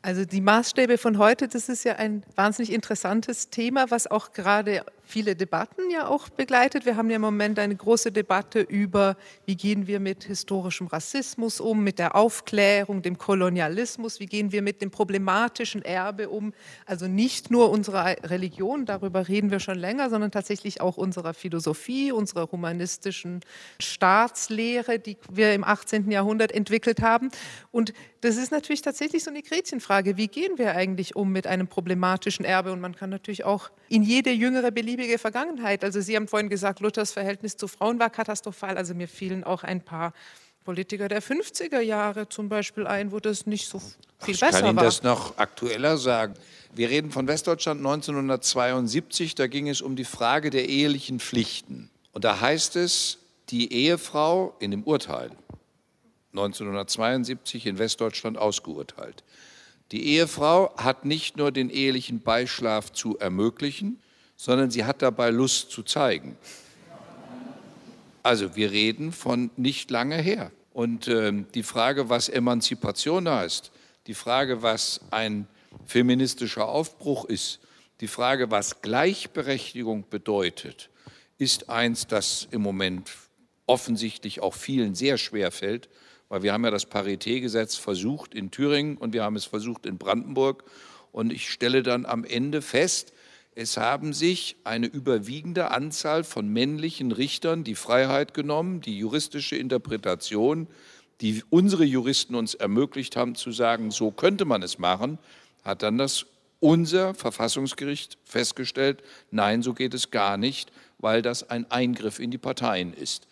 [0.00, 4.84] Also die Maßstäbe von heute, das ist ja ein wahnsinnig interessantes Thema, was auch gerade
[5.08, 6.84] viele Debatten ja auch begleitet.
[6.84, 9.16] Wir haben ja im Moment eine große Debatte über,
[9.46, 14.60] wie gehen wir mit historischem Rassismus um, mit der Aufklärung, dem Kolonialismus, wie gehen wir
[14.60, 16.52] mit dem problematischen Erbe um.
[16.84, 22.12] Also nicht nur unserer Religion, darüber reden wir schon länger, sondern tatsächlich auch unserer Philosophie,
[22.12, 23.40] unserer humanistischen
[23.80, 26.10] Staatslehre, die wir im 18.
[26.10, 27.30] Jahrhundert entwickelt haben.
[27.70, 30.16] Und das ist natürlich tatsächlich so eine Gretchenfrage.
[30.16, 32.72] Wie gehen wir eigentlich um mit einem problematischen Erbe?
[32.72, 36.80] Und man kann natürlich auch in jede jüngere beliebige Vergangenheit, also Sie haben vorhin gesagt,
[36.80, 38.76] Luthers Verhältnis zu Frauen war katastrophal.
[38.76, 40.12] Also mir fielen auch ein paar
[40.64, 44.48] Politiker der 50er Jahre zum Beispiel ein, wo das nicht so viel Ach, besser war.
[44.48, 44.84] Ich kann Ihnen war.
[44.84, 46.34] das noch aktueller sagen.
[46.74, 51.90] Wir reden von Westdeutschland 1972, da ging es um die Frage der ehelichen Pflichten.
[52.12, 55.30] Und da heißt es, die Ehefrau in dem Urteil
[56.32, 59.24] 1972 in Westdeutschland ausgeurteilt.
[59.90, 63.98] Die Ehefrau hat nicht nur den ehelichen Beischlaf zu ermöglichen,
[64.38, 66.38] sondern sie hat dabei Lust zu zeigen.
[68.22, 70.52] Also wir reden von nicht lange her.
[70.72, 73.72] Und äh, die Frage, was Emanzipation heißt,
[74.06, 75.48] die Frage, was ein
[75.86, 77.58] feministischer Aufbruch ist,
[78.00, 80.88] die Frage, was Gleichberechtigung bedeutet,
[81.36, 83.10] ist eins, das im Moment
[83.66, 85.88] offensichtlich auch vielen sehr schwer fällt,
[86.28, 89.98] weil wir haben ja das Paritätgesetz versucht in Thüringen und wir haben es versucht in
[89.98, 90.64] Brandenburg.
[91.10, 93.12] Und ich stelle dann am Ende fest,
[93.58, 100.68] es haben sich eine überwiegende Anzahl von männlichen Richtern die Freiheit genommen, die juristische Interpretation,
[101.20, 105.18] die unsere Juristen uns ermöglicht haben zu sagen, so könnte man es machen,
[105.64, 106.26] hat dann das
[106.60, 112.38] unser Verfassungsgericht festgestellt, nein, so geht es gar nicht, weil das ein Eingriff in die
[112.38, 113.26] Parteien ist.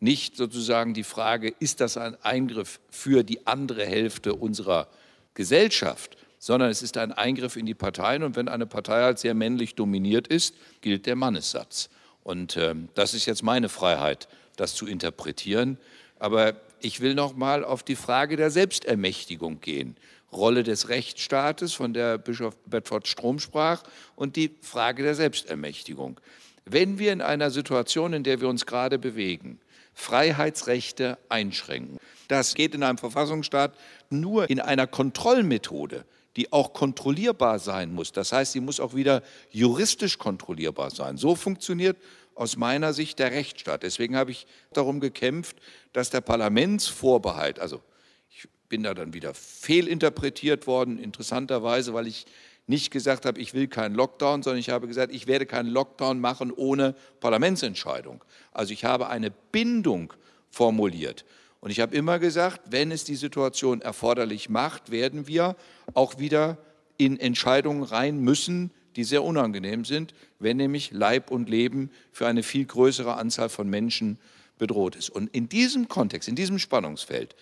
[0.00, 4.88] Nicht sozusagen die Frage, ist das ein Eingriff für die andere Hälfte unserer
[5.34, 8.24] Gesellschaft, sondern es ist ein Eingriff in die Parteien.
[8.24, 11.90] Und wenn eine Partei halt sehr männlich dominiert ist, gilt der Mannessatz.
[12.24, 14.26] Und äh, das ist jetzt meine Freiheit,
[14.56, 15.78] das zu interpretieren.
[16.18, 19.96] Aber ich will noch mal auf die Frage der Selbstermächtigung gehen.
[20.32, 23.82] Rolle des Rechtsstaates, von der Bischof Bedford Strom sprach,
[24.16, 26.20] und die Frage der Selbstermächtigung.
[26.64, 29.60] Wenn wir in einer Situation, in der wir uns gerade bewegen,
[29.92, 31.98] Freiheitsrechte einschränken,
[32.28, 33.74] das geht in einem Verfassungsstaat
[34.08, 36.04] nur in einer Kontrollmethode,
[36.36, 38.12] die auch kontrollierbar sein muss.
[38.12, 41.16] Das heißt, sie muss auch wieder juristisch kontrollierbar sein.
[41.16, 41.96] So funktioniert
[42.34, 43.82] aus meiner Sicht der Rechtsstaat.
[43.82, 45.56] Deswegen habe ich darum gekämpft,
[45.92, 47.82] dass der Parlamentsvorbehalt, also
[48.30, 52.26] ich bin da dann wieder fehlinterpretiert worden, interessanterweise, weil ich
[52.66, 56.20] nicht gesagt habe, ich will keinen Lockdown, sondern ich habe gesagt, ich werde keinen Lockdown
[56.20, 58.24] machen ohne Parlamentsentscheidung.
[58.52, 60.14] Also ich habe eine Bindung
[60.48, 61.24] formuliert.
[61.60, 65.56] Und ich habe immer gesagt, wenn es die Situation erforderlich macht, werden wir
[65.94, 66.58] auch wieder
[66.96, 72.42] in Entscheidungen rein müssen, die sehr unangenehm sind, wenn nämlich Leib und Leben für eine
[72.42, 74.18] viel größere Anzahl von Menschen
[74.58, 75.10] bedroht ist.
[75.10, 77.36] Und in diesem Kontext, in diesem Spannungsfeld,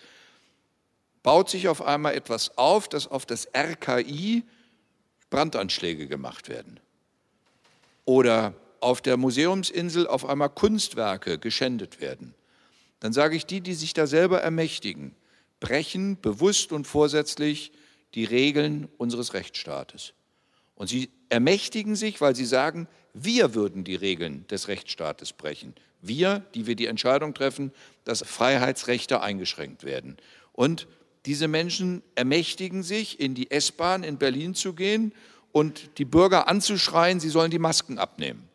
[1.23, 4.43] baut sich auf einmal etwas auf, dass auf das RKI
[5.29, 6.79] Brandanschläge gemacht werden.
[8.05, 12.33] Oder auf der Museumsinsel auf einmal Kunstwerke geschändet werden.
[12.99, 15.15] Dann sage ich, die, die sich da selber ermächtigen,
[15.59, 17.71] brechen bewusst und vorsätzlich
[18.15, 20.13] die Regeln unseres Rechtsstaates.
[20.75, 25.73] Und sie ermächtigen sich, weil sie sagen, wir würden die Regeln des Rechtsstaates brechen.
[26.01, 27.71] Wir, die wir die Entscheidung treffen,
[28.05, 30.17] dass Freiheitsrechte eingeschränkt werden.
[30.53, 30.87] Und
[31.25, 35.13] diese Menschen ermächtigen sich, in die S-Bahn in Berlin zu gehen
[35.51, 38.48] und die Bürger anzuschreien, sie sollen die Masken abnehmen.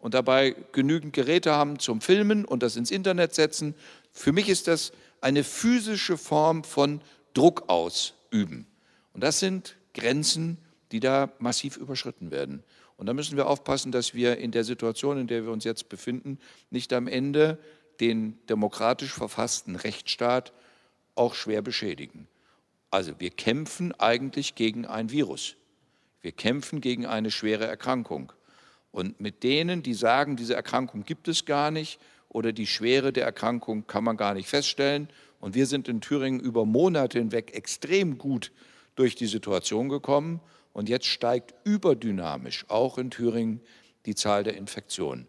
[0.00, 3.74] Und dabei genügend Geräte haben zum Filmen und das ins Internet setzen.
[4.12, 7.00] Für mich ist das eine physische Form von
[7.34, 8.66] Druck ausüben.
[9.12, 10.58] Und das sind Grenzen,
[10.92, 12.62] die da massiv überschritten werden.
[12.96, 15.88] Und da müssen wir aufpassen, dass wir in der Situation, in der wir uns jetzt
[15.88, 16.38] befinden,
[16.70, 17.58] nicht am Ende
[18.00, 20.52] den demokratisch verfassten Rechtsstaat
[21.14, 22.26] auch schwer beschädigen.
[22.90, 25.56] Also wir kämpfen eigentlich gegen ein Virus.
[26.22, 28.32] Wir kämpfen gegen eine schwere Erkrankung.
[28.92, 33.24] Und mit denen, die sagen, diese Erkrankung gibt es gar nicht oder die Schwere der
[33.24, 35.08] Erkrankung kann man gar nicht feststellen.
[35.40, 38.52] Und wir sind in Thüringen über Monate hinweg extrem gut
[38.94, 40.40] durch die Situation gekommen.
[40.72, 43.60] Und jetzt steigt überdynamisch auch in Thüringen
[44.06, 45.26] die Zahl der Infektionen.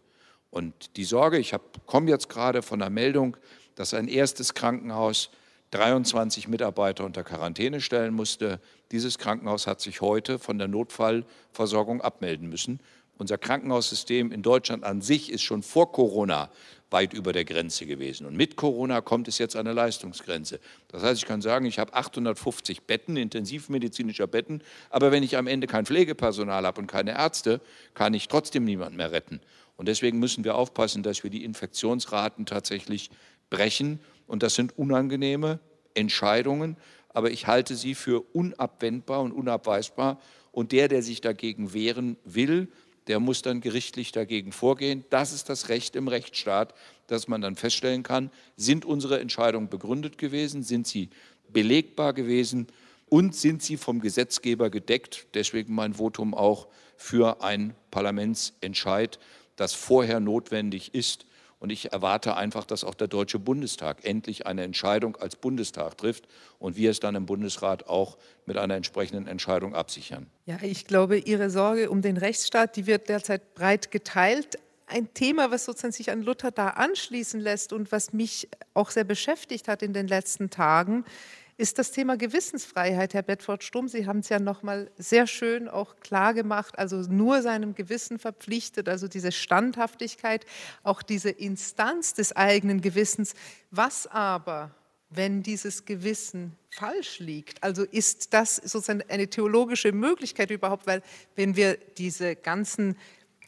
[0.50, 1.54] Und die Sorge, ich
[1.86, 3.36] komme jetzt gerade von der Meldung,
[3.74, 5.30] dass ein erstes Krankenhaus
[5.70, 8.60] 23 Mitarbeiter unter Quarantäne stellen musste.
[8.90, 12.80] Dieses Krankenhaus hat sich heute von der Notfallversorgung abmelden müssen.
[13.22, 16.50] Unser Krankenhaussystem in Deutschland an sich ist schon vor Corona
[16.90, 18.26] weit über der Grenze gewesen.
[18.26, 20.58] Und mit Corona kommt es jetzt an eine Leistungsgrenze.
[20.88, 25.46] Das heißt, ich kann sagen, ich habe 850 Betten, intensivmedizinischer Betten, aber wenn ich am
[25.46, 27.60] Ende kein Pflegepersonal habe und keine Ärzte,
[27.94, 29.40] kann ich trotzdem niemanden mehr retten.
[29.76, 33.08] Und deswegen müssen wir aufpassen, dass wir die Infektionsraten tatsächlich
[33.50, 34.00] brechen.
[34.26, 35.60] Und das sind unangenehme
[35.94, 36.76] Entscheidungen,
[37.10, 40.20] aber ich halte sie für unabwendbar und unabweisbar.
[40.50, 42.66] Und der, der sich dagegen wehren will,
[43.06, 45.04] der muss dann gerichtlich dagegen vorgehen.
[45.10, 46.74] Das ist das Recht im Rechtsstaat,
[47.06, 51.10] dass man dann feststellen kann, sind unsere Entscheidungen begründet gewesen, sind sie
[51.48, 52.68] belegbar gewesen
[53.08, 55.26] und sind sie vom Gesetzgeber gedeckt.
[55.34, 59.18] Deswegen mein Votum auch für einen Parlamentsentscheid,
[59.56, 61.26] das vorher notwendig ist
[61.62, 66.26] und ich erwarte einfach, dass auch der Deutsche Bundestag endlich eine Entscheidung als Bundestag trifft
[66.58, 70.26] und wir es dann im Bundesrat auch mit einer entsprechenden Entscheidung absichern.
[70.44, 74.58] Ja, ich glaube, Ihre Sorge um den Rechtsstaat, die wird derzeit breit geteilt.
[74.88, 79.04] ein Thema, was sozusagen sich an Luther da anschließen lässt und was mich auch sehr
[79.04, 81.04] beschäftigt hat in den letzten Tagen,
[81.56, 83.14] ist das Thema Gewissensfreiheit.
[83.14, 87.74] Herr Bedford-Stumm, Sie haben es ja nochmal sehr schön auch klar gemacht, also nur seinem
[87.74, 90.46] Gewissen verpflichtet, also diese Standhaftigkeit,
[90.82, 93.34] auch diese Instanz des eigenen Gewissens.
[93.70, 94.74] Was aber,
[95.10, 97.62] wenn dieses Gewissen falsch liegt?
[97.62, 101.02] Also ist das sozusagen eine theologische Möglichkeit überhaupt, weil
[101.36, 102.96] wenn wir diese ganzen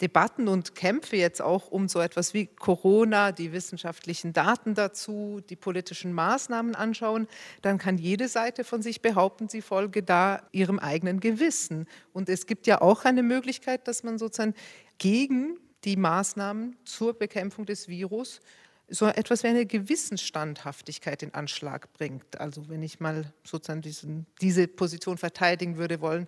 [0.00, 5.56] Debatten und Kämpfe jetzt auch um so etwas wie Corona, die wissenschaftlichen Daten dazu, die
[5.56, 7.28] politischen Maßnahmen anschauen,
[7.62, 11.86] dann kann jede Seite von sich behaupten, sie folge da ihrem eigenen Gewissen.
[12.12, 14.54] Und es gibt ja auch eine Möglichkeit, dass man sozusagen
[14.98, 18.40] gegen die Maßnahmen zur Bekämpfung des Virus
[18.88, 22.38] so etwas wie eine Gewissensstandhaftigkeit in Anschlag bringt.
[22.38, 26.26] Also wenn ich mal sozusagen diesen, diese Position verteidigen würde wollen,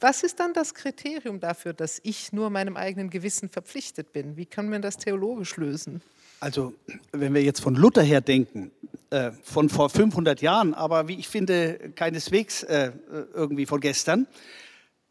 [0.00, 4.36] was ist dann das Kriterium dafür, dass ich nur meinem eigenen Gewissen verpflichtet bin?
[4.36, 6.02] Wie kann man das theologisch lösen?
[6.40, 6.74] Also,
[7.12, 8.70] wenn wir jetzt von Luther her denken,
[9.10, 12.92] äh, von vor 500 Jahren, aber wie ich finde, keineswegs äh,
[13.32, 14.26] irgendwie von gestern,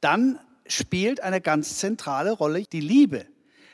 [0.01, 3.25] dann spielt eine ganz zentrale Rolle die Liebe.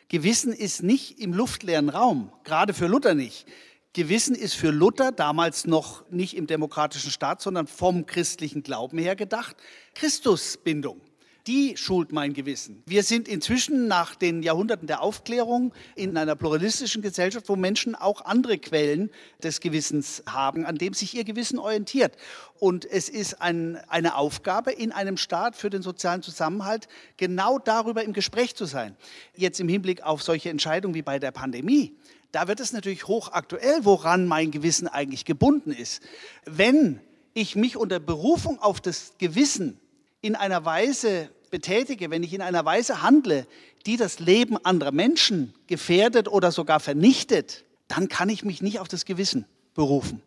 [0.07, 3.45] Gewissen ist nicht im luftleeren Raum, gerade für Luther nicht.
[3.93, 9.15] Gewissen ist für Luther damals noch nicht im demokratischen Staat, sondern vom christlichen Glauben her
[9.15, 9.55] gedacht.
[9.95, 11.01] Christusbindung,
[11.47, 12.83] die schult mein Gewissen.
[12.85, 18.25] Wir sind inzwischen nach den Jahrhunderten der Aufklärung in einer pluralistischen Gesellschaft, wo Menschen auch
[18.25, 19.09] andere Quellen
[19.41, 22.15] des Gewissens haben, an dem sich ihr Gewissen orientiert.
[22.59, 28.03] Und es ist ein, eine Aufgabe in einem Staat für den sozialen Zusammenhalt, genau darüber
[28.03, 28.95] im Gespräch zu sein.
[29.35, 31.95] Jetzt im Hinblick auf solche Entscheidungen wie bei der Pandemie
[32.31, 36.01] da wird es natürlich hochaktuell, woran mein Gewissen eigentlich gebunden ist.
[36.45, 36.99] Wenn
[37.33, 39.79] ich mich unter Berufung auf das Gewissen
[40.21, 43.47] in einer Weise betätige, wenn ich in einer Weise handle,
[43.85, 48.87] die das Leben anderer Menschen gefährdet oder sogar vernichtet, dann kann ich mich nicht auf
[48.87, 50.21] das Gewissen berufen.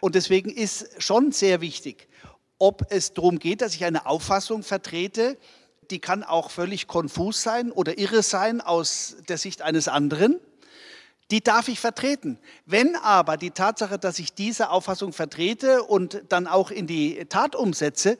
[0.00, 2.08] Und deswegen ist schon sehr wichtig,
[2.58, 5.36] ob es darum geht, dass ich eine Auffassung vertrete,
[5.90, 10.38] die kann auch völlig konfus sein oder irre sein aus der Sicht eines anderen
[11.30, 12.38] die darf ich vertreten.
[12.66, 17.54] Wenn aber die Tatsache, dass ich diese Auffassung vertrete und dann auch in die Tat
[17.54, 18.18] umsetze,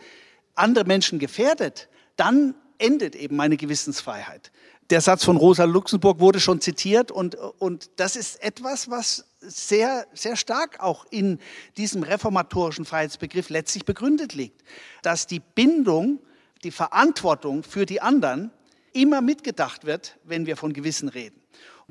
[0.54, 4.52] andere Menschen gefährdet, dann endet eben meine Gewissensfreiheit.
[4.90, 10.06] Der Satz von Rosa Luxemburg wurde schon zitiert und, und das ist etwas, was sehr,
[10.12, 11.38] sehr stark auch in
[11.76, 14.62] diesem reformatorischen Freiheitsbegriff letztlich begründet liegt,
[15.02, 16.18] dass die Bindung,
[16.64, 18.50] die Verantwortung für die anderen
[18.92, 21.39] immer mitgedacht wird, wenn wir von Gewissen reden.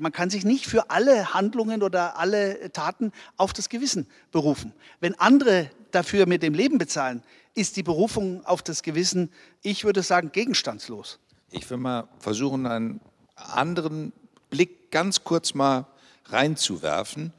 [0.00, 4.72] Man kann sich nicht für alle Handlungen oder alle Taten auf das Gewissen berufen.
[5.00, 7.22] Wenn andere dafür mit dem Leben bezahlen,
[7.54, 11.18] ist die Berufung auf das Gewissen, ich würde sagen, gegenstandslos.
[11.50, 13.00] Ich will mal versuchen, einen
[13.34, 14.14] anderen
[14.48, 15.86] Blick ganz kurz mal
[16.26, 17.34] reinzuwerfen,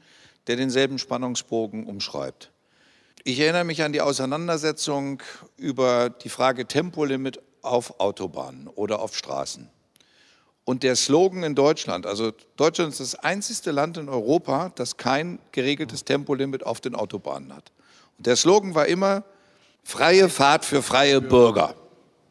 [0.46, 2.52] der denselben Spannungsbogen umschreibt.
[3.24, 5.20] Ich erinnere mich an die Auseinandersetzung
[5.56, 9.68] über die Frage Tempolimit auf Autobahnen oder auf Straßen.
[10.64, 15.40] Und der Slogan in Deutschland, also Deutschland ist das einzige Land in Europa, das kein
[15.50, 17.72] geregeltes Tempolimit auf den Autobahnen hat.
[18.16, 19.24] Und der Slogan war immer
[19.82, 21.74] freie Fahrt für freie Bürger.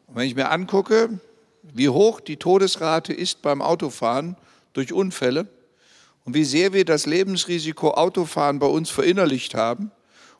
[0.06, 1.20] Und wenn ich mir angucke,
[1.62, 4.36] wie hoch die Todesrate ist beim Autofahren
[4.72, 5.46] durch Unfälle
[6.24, 9.90] und wie sehr wir das Lebensrisiko Autofahren bei uns verinnerlicht haben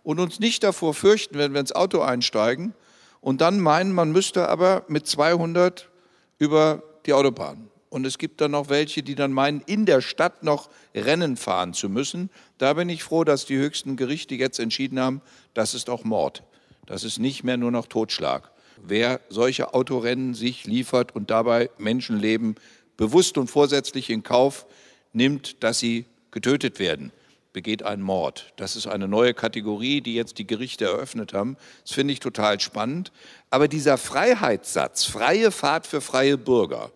[0.03, 2.75] und uns nicht davor fürchten, wenn wir ins Auto einsteigen
[3.21, 5.91] und dann meinen, man müsste aber mit 200
[6.39, 7.69] über die Autobahn.
[7.93, 11.75] Und es gibt dann noch welche, die dann meinen, in der Stadt noch Rennen fahren
[11.75, 12.31] zu müssen.
[12.57, 15.21] Da bin ich froh, dass die höchsten Gerichte jetzt entschieden haben,
[15.53, 16.43] das ist auch Mord.
[16.87, 18.51] Das ist nicht mehr nur noch Totschlag.
[18.83, 22.55] Wer solche Autorennen sich liefert und dabei Menschenleben
[22.97, 24.65] bewusst und vorsätzlich in Kauf
[25.13, 27.13] nimmt, dass sie getötet werden,
[27.53, 28.55] begeht einen Mord.
[28.57, 31.59] Das ist eine neue Kategorie, die jetzt die Gerichte eröffnet haben.
[31.83, 33.13] Das finde ich total spannend.
[33.51, 36.91] Aber dieser Freiheitssatz, freie Fahrt für freie Bürger,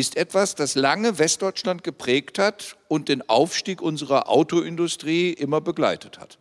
[0.00, 6.38] ist etwas, das lange Westdeutschland geprägt hat und den Aufstieg unserer Autoindustrie immer begleitet hat.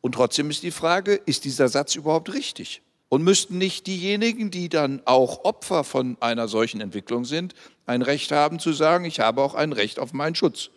[0.00, 2.82] Und trotzdem ist die Frage, ist dieser Satz überhaupt richtig?
[3.08, 7.54] Und müssten nicht diejenigen, die dann auch Opfer von einer solchen Entwicklung sind,
[7.86, 10.70] ein Recht haben zu sagen, ich habe auch ein Recht auf meinen Schutz?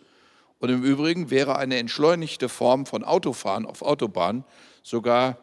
[0.58, 4.44] Und im Übrigen wäre eine entschleunigte Form von Autofahren auf Autobahnen
[4.82, 5.38] sogar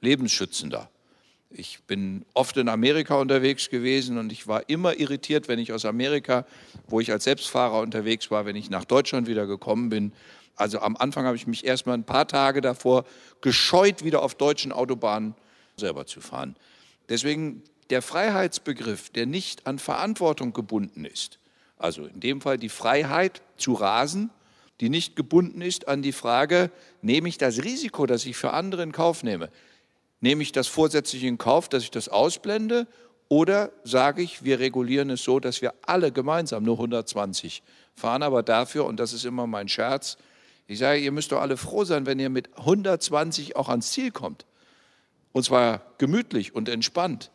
[0.00, 0.88] lebensschützender.
[1.56, 5.84] Ich bin oft in Amerika unterwegs gewesen und ich war immer irritiert, wenn ich aus
[5.84, 6.46] Amerika,
[6.88, 10.12] wo ich als Selbstfahrer unterwegs war, wenn ich nach Deutschland wieder gekommen bin.
[10.56, 13.04] Also am Anfang habe ich mich erst mal ein paar Tage davor
[13.40, 15.34] gescheut, wieder auf deutschen Autobahnen
[15.76, 16.56] selber zu fahren.
[17.08, 21.38] Deswegen der Freiheitsbegriff, der nicht an Verantwortung gebunden ist,
[21.76, 24.30] Also in dem Fall die Freiheit zu rasen,
[24.80, 26.70] die nicht gebunden ist an die Frage,
[27.02, 29.50] nehme ich das Risiko, das ich für andere in Kauf nehme,
[30.24, 32.86] nehme ich das vorsätzlich in Kauf, dass ich das ausblende
[33.28, 37.62] oder sage ich, wir regulieren es so, dass wir alle gemeinsam nur 120
[37.94, 40.16] fahren, aber dafür, und das ist immer mein Scherz,
[40.66, 44.10] ich sage, ihr müsst doch alle froh sein, wenn ihr mit 120 auch ans Ziel
[44.12, 44.46] kommt.
[45.32, 47.30] Und zwar gemütlich und entspannt.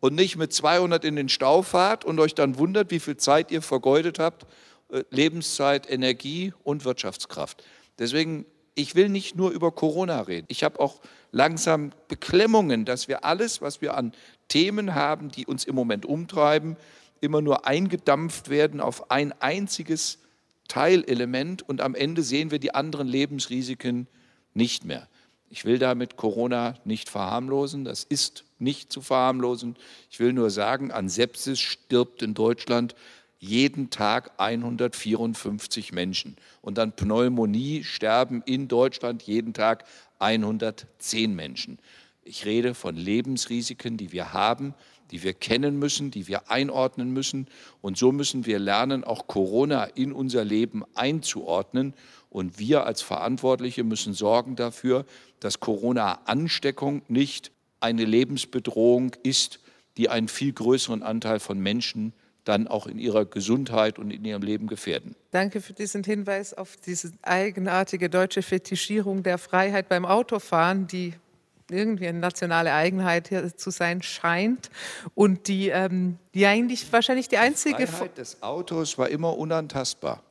[0.00, 3.50] Und nicht mit 200 in den Stau fahrt und euch dann wundert, wie viel Zeit
[3.50, 4.46] ihr vergeudet habt,
[4.90, 7.64] äh, Lebenszeit, Energie und Wirtschaftskraft.
[7.98, 10.46] Deswegen, ich will nicht nur über Corona reden.
[10.48, 11.00] Ich habe auch
[11.32, 14.12] langsam Beklemmungen, dass wir alles, was wir an
[14.48, 16.76] Themen haben, die uns im Moment umtreiben,
[17.20, 20.18] immer nur eingedampft werden auf ein einziges
[20.68, 24.06] Teilelement und am Ende sehen wir die anderen Lebensrisiken
[24.54, 25.08] nicht mehr.
[25.50, 29.76] Ich will damit Corona nicht verharmlosen, das ist nicht zu verharmlosen.
[30.10, 32.94] Ich will nur sagen, an Sepsis stirbt in Deutschland
[33.44, 36.36] jeden Tag 154 Menschen.
[36.62, 39.84] Und an Pneumonie sterben in Deutschland jeden Tag
[40.18, 41.78] 110 Menschen.
[42.22, 44.74] Ich rede von Lebensrisiken, die wir haben,
[45.10, 47.46] die wir kennen müssen, die wir einordnen müssen.
[47.82, 51.92] Und so müssen wir lernen, auch Corona in unser Leben einzuordnen.
[52.30, 55.04] Und wir als Verantwortliche müssen sorgen dafür,
[55.40, 59.60] dass Corona-Ansteckung nicht eine Lebensbedrohung ist,
[59.98, 64.42] die einen viel größeren Anteil von Menschen dann auch in ihrer Gesundheit und in ihrem
[64.42, 65.14] Leben gefährden.
[65.30, 71.14] Danke für diesen Hinweis auf diese eigenartige deutsche Fetischierung der Freiheit beim Autofahren, die
[71.70, 74.70] irgendwie eine nationale Eigenheit zu sein scheint
[75.14, 80.22] und die, ähm, die eigentlich wahrscheinlich die einzige die Freiheit des Autos war immer unantastbar.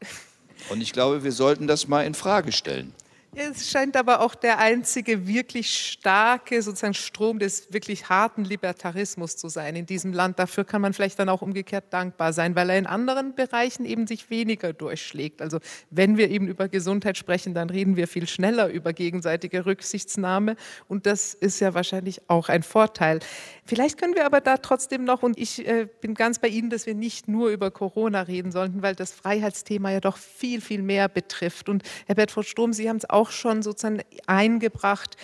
[0.70, 2.94] Und ich glaube, wir sollten das mal in Frage stellen.
[3.36, 9.50] Es scheint aber auch der einzige wirklich starke sozusagen Strom des wirklich harten Libertarismus zu
[9.50, 10.38] sein in diesem Land.
[10.38, 14.06] Dafür kann man vielleicht dann auch umgekehrt dankbar sein, weil er in anderen Bereichen eben
[14.06, 15.42] sich weniger durchschlägt.
[15.42, 15.58] Also
[15.90, 20.56] wenn wir eben über Gesundheit sprechen, dann reden wir viel schneller über gegenseitige Rücksichtsnahme
[20.88, 23.20] und das ist ja wahrscheinlich auch ein Vorteil.
[23.66, 26.86] Vielleicht können wir aber da trotzdem noch, und ich äh, bin ganz bei Ihnen, dass
[26.86, 31.08] wir nicht nur über Corona reden sollten, weil das Freiheitsthema ja doch viel, viel mehr
[31.08, 31.70] betrifft.
[31.70, 35.16] Und Herr Bedford Strom, Sie haben es auch schon sozusagen eingebracht,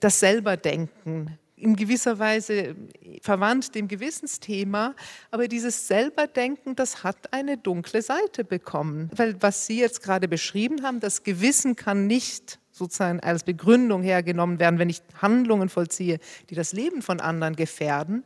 [0.00, 2.76] das Selberdenken in gewisser Weise
[3.20, 4.94] verwandt dem Gewissensthema,
[5.30, 9.10] aber dieses Selberdenken, das hat eine dunkle Seite bekommen.
[9.14, 14.58] Weil was Sie jetzt gerade beschrieben haben, das Gewissen kann nicht sozusagen als Begründung hergenommen
[14.58, 16.18] werden, wenn ich Handlungen vollziehe,
[16.50, 18.24] die das Leben von anderen gefährden.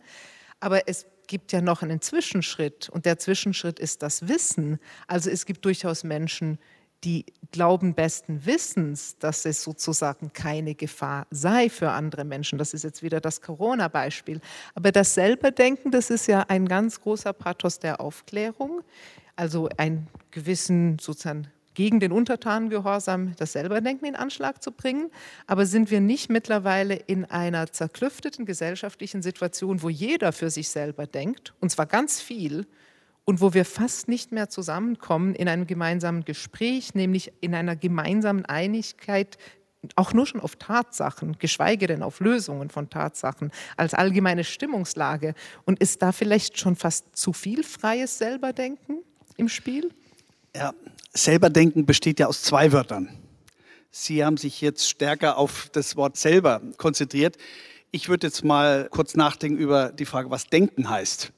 [0.61, 4.79] Aber es gibt ja noch einen Zwischenschritt und der Zwischenschritt ist das Wissen.
[5.07, 6.59] Also es gibt durchaus Menschen,
[7.05, 12.59] die glauben besten Wissens, dass es sozusagen keine Gefahr sei für andere Menschen.
[12.59, 14.41] Das ist jetzt wieder das Corona-Beispiel.
[14.75, 18.83] Aber das Selberdenken, das ist ja ein ganz großer Pathos der Aufklärung,
[19.35, 25.11] also einen gewissen sozusagen gegen den Untertanengehorsam das Selberdenken in Anschlag zu bringen.
[25.47, 31.07] Aber sind wir nicht mittlerweile in einer zerklüfteten gesellschaftlichen Situation, wo jeder für sich selber
[31.07, 32.67] denkt, und zwar ganz viel,
[33.25, 38.45] und wo wir fast nicht mehr zusammenkommen in einem gemeinsamen Gespräch, nämlich in einer gemeinsamen
[38.45, 39.39] Einigkeit,
[39.97, 45.35] auch nur schon auf Tatsachen, geschweige denn auf Lösungen von Tatsachen, als allgemeine Stimmungslage.
[45.65, 49.03] Und ist da vielleicht schon fast zu viel freies Selberdenken
[49.37, 49.91] im Spiel?
[50.55, 50.73] Ja,
[51.15, 53.11] Selberdenken besteht ja aus zwei Wörtern.
[53.91, 57.37] Sie haben sich jetzt stärker auf das Wort selber konzentriert.
[57.91, 61.33] Ich würde jetzt mal kurz nachdenken über die Frage, was denken heißt.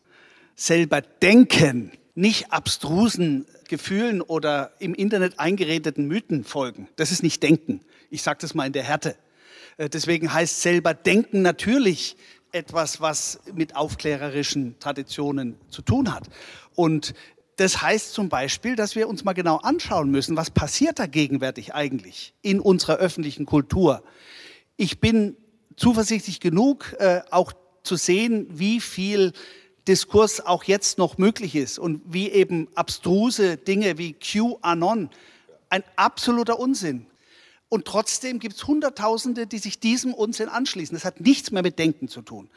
[0.54, 6.88] Selber denken, nicht abstrusen Gefühlen oder im Internet eingeredeten Mythen folgen.
[6.94, 7.80] Das ist nicht denken.
[8.10, 9.16] Ich sage das mal in der Härte.
[9.76, 12.16] Äh, deswegen heißt selber denken natürlich
[12.52, 16.28] etwas, was mit aufklärerischen Traditionen zu tun hat.
[16.76, 17.14] Und
[17.56, 21.74] das heißt zum Beispiel, dass wir uns mal genau anschauen müssen, was passiert da gegenwärtig
[21.74, 24.02] eigentlich in unserer öffentlichen Kultur.
[24.76, 25.36] Ich bin
[25.76, 29.32] zuversichtlich genug, äh, auch zu sehen, wie viel
[29.86, 35.10] Diskurs auch jetzt noch möglich ist und wie eben abstruse Dinge wie QAnon
[35.68, 37.06] ein absoluter Unsinn.
[37.68, 40.94] Und trotzdem gibt es Hunderttausende, die sich diesem Unsinn anschließen.
[40.94, 42.48] Das hat nichts mehr mit Denken zu tun.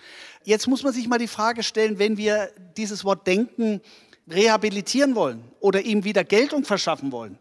[0.44, 3.82] Jetzt muss man sich mal die Frage stellen, wenn wir dieses Wort Denken
[4.30, 7.38] rehabilitieren wollen oder ihm wieder Geltung verschaffen wollen.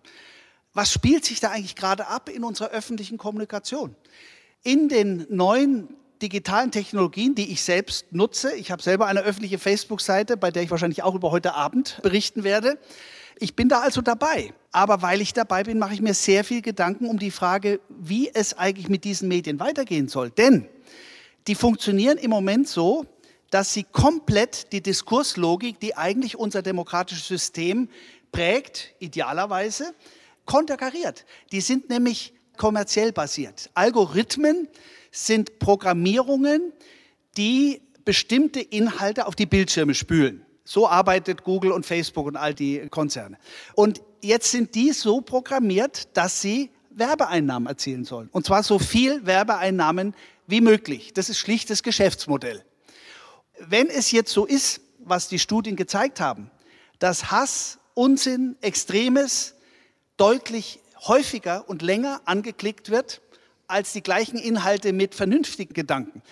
[0.72, 3.96] Was spielt sich da eigentlich gerade ab in unserer öffentlichen Kommunikation?
[4.62, 5.88] In den neuen
[6.22, 10.70] digitalen Technologien, die ich selbst nutze, ich habe selber eine öffentliche Facebook-Seite, bei der ich
[10.70, 12.78] wahrscheinlich auch über heute Abend berichten werde.
[13.38, 14.52] Ich bin da also dabei.
[14.72, 18.30] Aber weil ich dabei bin, mache ich mir sehr viel Gedanken um die Frage, wie
[18.32, 20.30] es eigentlich mit diesen Medien weitergehen soll.
[20.30, 20.68] Denn
[21.46, 23.06] die funktionieren im Moment so,
[23.50, 27.88] dass sie komplett die Diskurslogik, die eigentlich unser demokratisches System
[28.32, 29.94] prägt, idealerweise,
[30.44, 31.24] konterkariert.
[31.52, 33.70] Die sind nämlich kommerziell basiert.
[33.74, 34.68] Algorithmen
[35.10, 36.72] sind Programmierungen,
[37.36, 40.44] die bestimmte Inhalte auf die Bildschirme spülen.
[40.64, 43.38] So arbeitet Google und Facebook und all die Konzerne.
[43.74, 48.28] Und jetzt sind die so programmiert, dass sie Werbeeinnahmen erzielen sollen.
[48.32, 50.14] Und zwar so viel Werbeeinnahmen
[50.46, 51.12] wie möglich.
[51.12, 52.64] Das ist schlichtes Geschäftsmodell.
[53.58, 56.50] Wenn es jetzt so ist, was die Studien gezeigt haben,
[56.98, 59.54] dass Hass, Unsinn, Extremes
[60.16, 63.22] deutlich häufiger und länger angeklickt wird
[63.66, 66.22] als die gleichen Inhalte mit vernünftigen Gedanken,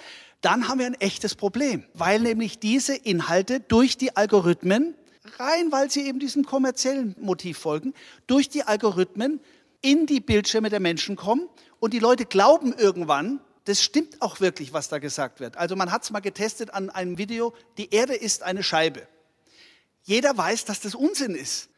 [0.40, 4.94] dann haben wir ein echtes Problem, weil nämlich diese Inhalte durch die Algorithmen,
[5.38, 7.94] rein weil sie eben diesem kommerziellen Motiv folgen,
[8.26, 9.40] durch die Algorithmen
[9.80, 11.48] in die Bildschirme der Menschen kommen
[11.80, 15.56] und die Leute glauben irgendwann, das stimmt auch wirklich, was da gesagt wird.
[15.56, 19.06] Also man hat es mal getestet an einem Video, die Erde ist eine Scheibe.
[20.02, 21.70] Jeder weiß, dass das Unsinn ist.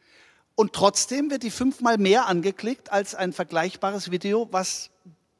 [0.55, 4.89] Und trotzdem wird die fünfmal mehr angeklickt als ein vergleichbares Video, was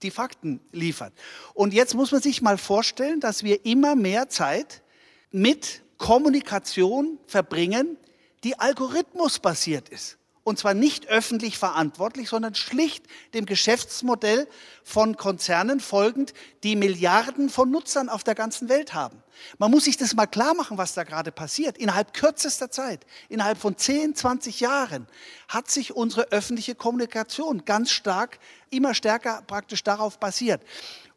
[0.03, 1.11] die Fakten liefert.
[1.53, 4.83] Und jetzt muss man sich mal vorstellen, dass wir immer mehr Zeit
[5.31, 7.97] mit Kommunikation verbringen,
[8.43, 10.17] die algorithmusbasiert ist.
[10.47, 14.47] Und zwar nicht öffentlich verantwortlich, sondern schlicht dem Geschäftsmodell
[14.81, 16.33] von Konzernen folgend,
[16.63, 19.21] die Milliarden von Nutzern auf der ganzen Welt haben.
[19.57, 21.77] Man muss sich das mal klar machen, was da gerade passiert.
[21.77, 25.07] Innerhalb kürzester Zeit, innerhalb von 10, 20 Jahren,
[25.49, 28.39] hat sich unsere öffentliche Kommunikation ganz stark,
[28.69, 30.61] immer stärker praktisch darauf basiert.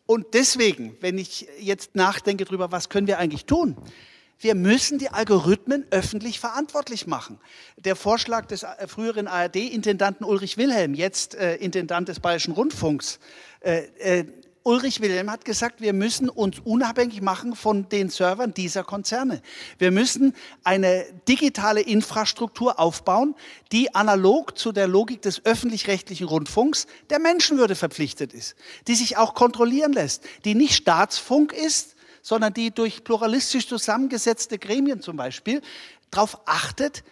[0.06, 3.76] Und deswegen, wenn ich jetzt nachdenke darüber, was können wir eigentlich tun,
[4.40, 7.38] wir müssen die Algorithmen öffentlich verantwortlich machen.
[7.76, 13.20] Der Vorschlag des äh, früheren ARD-Intendanten Ulrich Wilhelm, jetzt äh, Intendant des Bayerischen Rundfunks,
[13.60, 14.24] äh, äh,
[14.62, 19.40] Ulrich Wilhelm hat gesagt, wir müssen uns unabhängig machen von den Servern dieser Konzerne.
[19.78, 20.34] Wir müssen
[20.64, 23.34] eine digitale Infrastruktur aufbauen,
[23.72, 28.54] die analog zu der Logik des öffentlich-rechtlichen Rundfunks der Menschenwürde verpflichtet ist,
[28.86, 35.00] die sich auch kontrollieren lässt, die nicht Staatsfunk ist, sondern die durch pluralistisch zusammengesetzte Gremien
[35.00, 35.62] zum Beispiel
[36.10, 37.04] darauf achtet,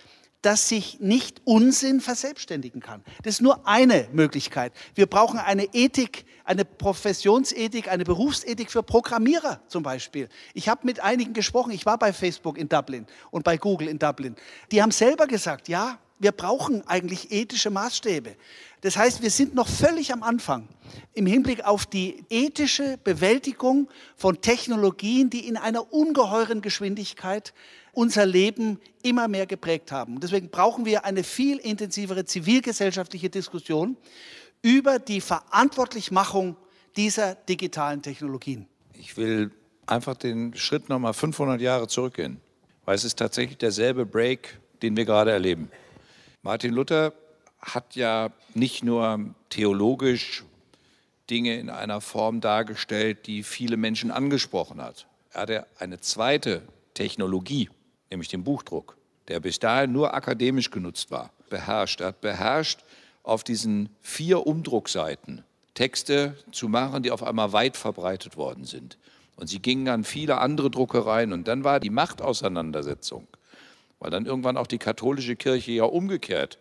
[0.42, 3.02] dass sich nicht Unsinn verselbstständigen kann.
[3.22, 4.72] Das ist nur eine Möglichkeit.
[4.94, 10.28] Wir brauchen eine Ethik, eine Professionsethik, eine Berufsethik für Programmierer zum Beispiel.
[10.54, 11.72] Ich habe mit einigen gesprochen.
[11.72, 14.36] Ich war bei Facebook in Dublin und bei Google in Dublin.
[14.70, 18.37] Die haben selber gesagt, ja, wir brauchen eigentlich ethische Maßstäbe.
[18.81, 20.69] Das heißt, wir sind noch völlig am Anfang
[21.14, 27.53] im Hinblick auf die ethische Bewältigung von Technologien, die in einer ungeheuren Geschwindigkeit
[27.93, 30.21] unser Leben immer mehr geprägt haben.
[30.21, 33.97] deswegen brauchen wir eine viel intensivere zivilgesellschaftliche Diskussion
[34.62, 36.57] über die Verantwortlichmachung
[36.97, 38.66] dieser digitalen Technologien.
[38.93, 39.51] Ich will
[39.87, 42.41] einfach den Schritt nochmal 500 Jahre zurückgehen,
[42.85, 45.71] weil es ist tatsächlich derselbe Break, den wir gerade erleben.
[46.43, 47.12] Martin Luther
[47.61, 50.45] hat ja nicht nur theologisch
[51.28, 55.07] Dinge in einer Form dargestellt, die viele Menschen angesprochen hat.
[55.32, 56.62] Er hatte eine zweite
[56.95, 57.68] Technologie,
[58.11, 62.01] nämlich den Buchdruck, der bis dahin nur akademisch genutzt war, beherrscht.
[62.01, 62.84] Er hat beherrscht,
[63.24, 68.97] auf diesen vier Umdruckseiten Texte zu machen, die auf einmal weit verbreitet worden sind.
[69.36, 71.32] Und sie gingen an viele andere Druckereien.
[71.32, 73.28] Und dann war die Machtauseinandersetzung
[73.99, 76.59] weil dann irgendwann auch die katholische Kirche ja umgekehrt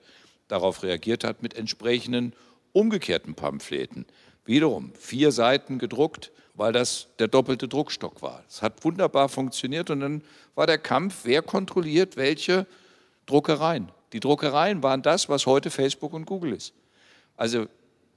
[0.48, 2.34] darauf reagiert hat mit entsprechenden
[2.74, 4.06] umgekehrten Pamphleten.
[4.46, 8.44] Wiederum vier Seiten gedruckt, weil das der doppelte Druckstock war.
[8.48, 10.22] Es hat wunderbar funktioniert und dann
[10.56, 12.66] war der Kampf, wer kontrolliert welche
[13.26, 13.90] Druckereien.
[14.14, 16.74] Die Druckereien waren das, was heute Facebook und Google ist.
[17.36, 17.68] Also,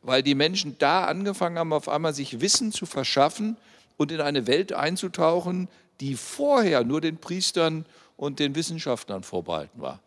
[0.02, 3.56] weil die Menschen da angefangen haben, auf einmal sich Wissen zu verschaffen
[3.98, 5.68] und in eine Welt einzutauchen,
[6.00, 7.84] die vorher nur den Priestern
[8.20, 10.02] und den Wissenschaftlern vorbehalten war.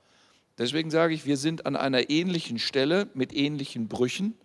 [0.60, 4.36] Deswegen sage ich, wir sind an einer ähnlichen Stelle mit ähnlichen Brüchen.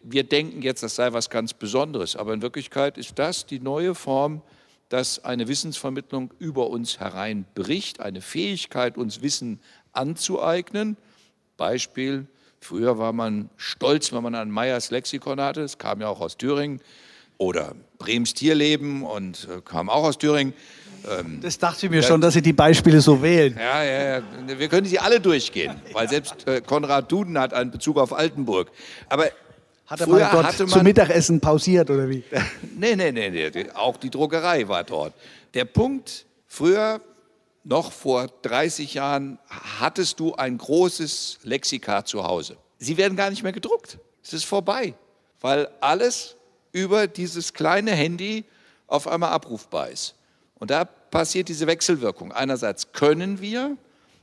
[0.00, 3.96] Wir denken jetzt, das sei was ganz Besonderes, aber in Wirklichkeit ist das die neue
[3.96, 4.40] Form,
[4.88, 9.58] dass eine Wissensvermittlung über uns hereinbricht, eine Fähigkeit, uns Wissen
[9.92, 10.96] anzueignen.
[11.56, 12.28] Beispiel,
[12.60, 16.36] früher war man stolz, wenn man ein Meyers Lexikon hatte, es kam ja auch aus
[16.36, 16.80] Thüringen,
[17.38, 20.52] oder Brems Tierleben und äh, kam auch aus Thüringen.
[21.08, 23.56] Ähm, das dachte ich mir schon, dass Sie die Beispiele so wählen.
[23.58, 24.22] Ja, ja, ja.
[24.58, 28.70] Wir können sie alle durchgehen, weil selbst äh, Konrad Duden hat einen Bezug auf Altenburg.
[29.08, 29.30] Aber
[29.86, 32.22] hat er mal dort hatte man, zum Mittagessen pausiert oder wie?
[32.76, 35.14] nee, nee, nee, nee, auch die Druckerei war dort.
[35.54, 37.00] Der Punkt, früher,
[37.64, 42.56] noch vor 30 Jahren, hattest du ein großes Lexika zu Hause.
[42.78, 43.98] Sie werden gar nicht mehr gedruckt.
[44.22, 44.94] Es ist vorbei,
[45.40, 46.36] weil alles
[46.78, 48.44] über dieses kleine Handy
[48.86, 50.14] auf einmal abrufbar ist.
[50.58, 52.32] Und da passiert diese Wechselwirkung.
[52.32, 53.76] Einerseits können wir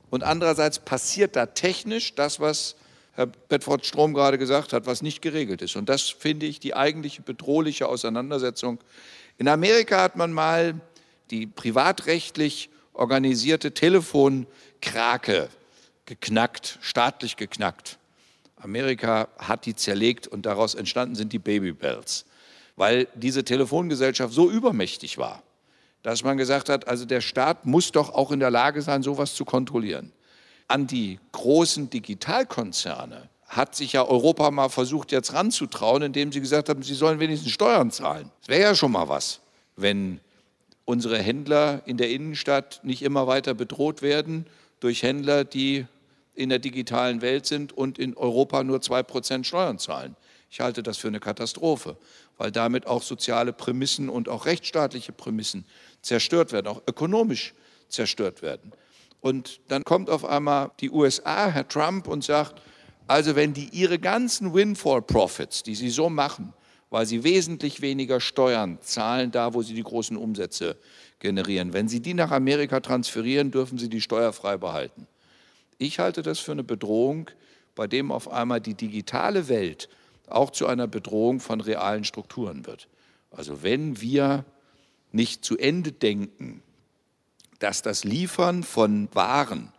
[0.09, 2.75] und andererseits passiert da technisch das, was
[3.13, 5.75] Herr Bedford Strom gerade gesagt hat, was nicht geregelt ist.
[5.75, 8.79] Und das finde ich die eigentliche bedrohliche Auseinandersetzung.
[9.37, 10.75] In Amerika hat man mal
[11.31, 15.49] die privatrechtlich organisierte Telefonkrake
[16.05, 17.97] geknackt, staatlich geknackt.
[18.57, 22.25] Amerika hat die zerlegt und daraus entstanden sind die Babybells,
[22.75, 25.43] weil diese Telefongesellschaft so übermächtig war,
[26.03, 29.33] dass man gesagt hat, also der Staat muss doch auch in der Lage sein, sowas
[29.33, 30.11] zu kontrollieren.
[30.67, 36.69] An die großen Digitalkonzerne hat sich ja Europa mal versucht, jetzt ranzutrauen, indem sie gesagt
[36.69, 38.31] haben, sie sollen wenigstens Steuern zahlen.
[38.41, 39.39] Das wäre ja schon mal was,
[39.75, 40.19] wenn
[40.83, 44.45] unsere Händler in der Innenstadt nicht immer weiter bedroht werden
[44.79, 45.85] durch Händler, die
[46.35, 50.15] in der digitalen Welt sind und in Europa nur zwei Prozent Steuern zahlen.
[50.51, 51.97] Ich halte das für eine Katastrophe,
[52.37, 55.65] weil damit auch soziale Prämissen und auch rechtsstaatliche Prämissen
[56.01, 57.53] zerstört werden, auch ökonomisch
[57.89, 58.73] zerstört werden.
[59.21, 62.61] Und dann kommt auf einmal die USA, Herr Trump, und sagt,
[63.07, 66.53] also wenn die ihre ganzen Windfall Profits, die sie so machen,
[66.89, 70.77] weil sie wesentlich weniger Steuern zahlen, da wo sie die großen Umsätze
[71.19, 75.07] generieren, wenn sie die nach Amerika transferieren, dürfen sie die steuerfrei behalten.
[75.77, 77.29] Ich halte das für eine Bedrohung,
[77.75, 79.89] bei dem auf einmal die digitale Welt
[80.29, 82.87] auch zu einer Bedrohung von realen Strukturen wird.
[83.31, 84.45] Also wenn wir
[85.11, 86.61] nicht zu Ende denken,
[87.59, 89.71] dass das Liefern von Waren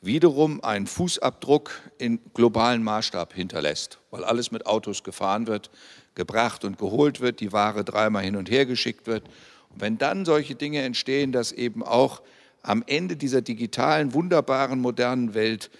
[0.00, 5.70] wiederum einen Fußabdruck in globalen Maßstab hinterlässt, weil alles mit Autos gefahren wird,
[6.14, 9.24] gebracht und geholt wird, die Ware dreimal hin und her geschickt wird.
[9.70, 12.22] Und wenn dann solche Dinge entstehen, dass eben auch
[12.62, 15.70] am Ende dieser digitalen, wunderbaren, modernen Welt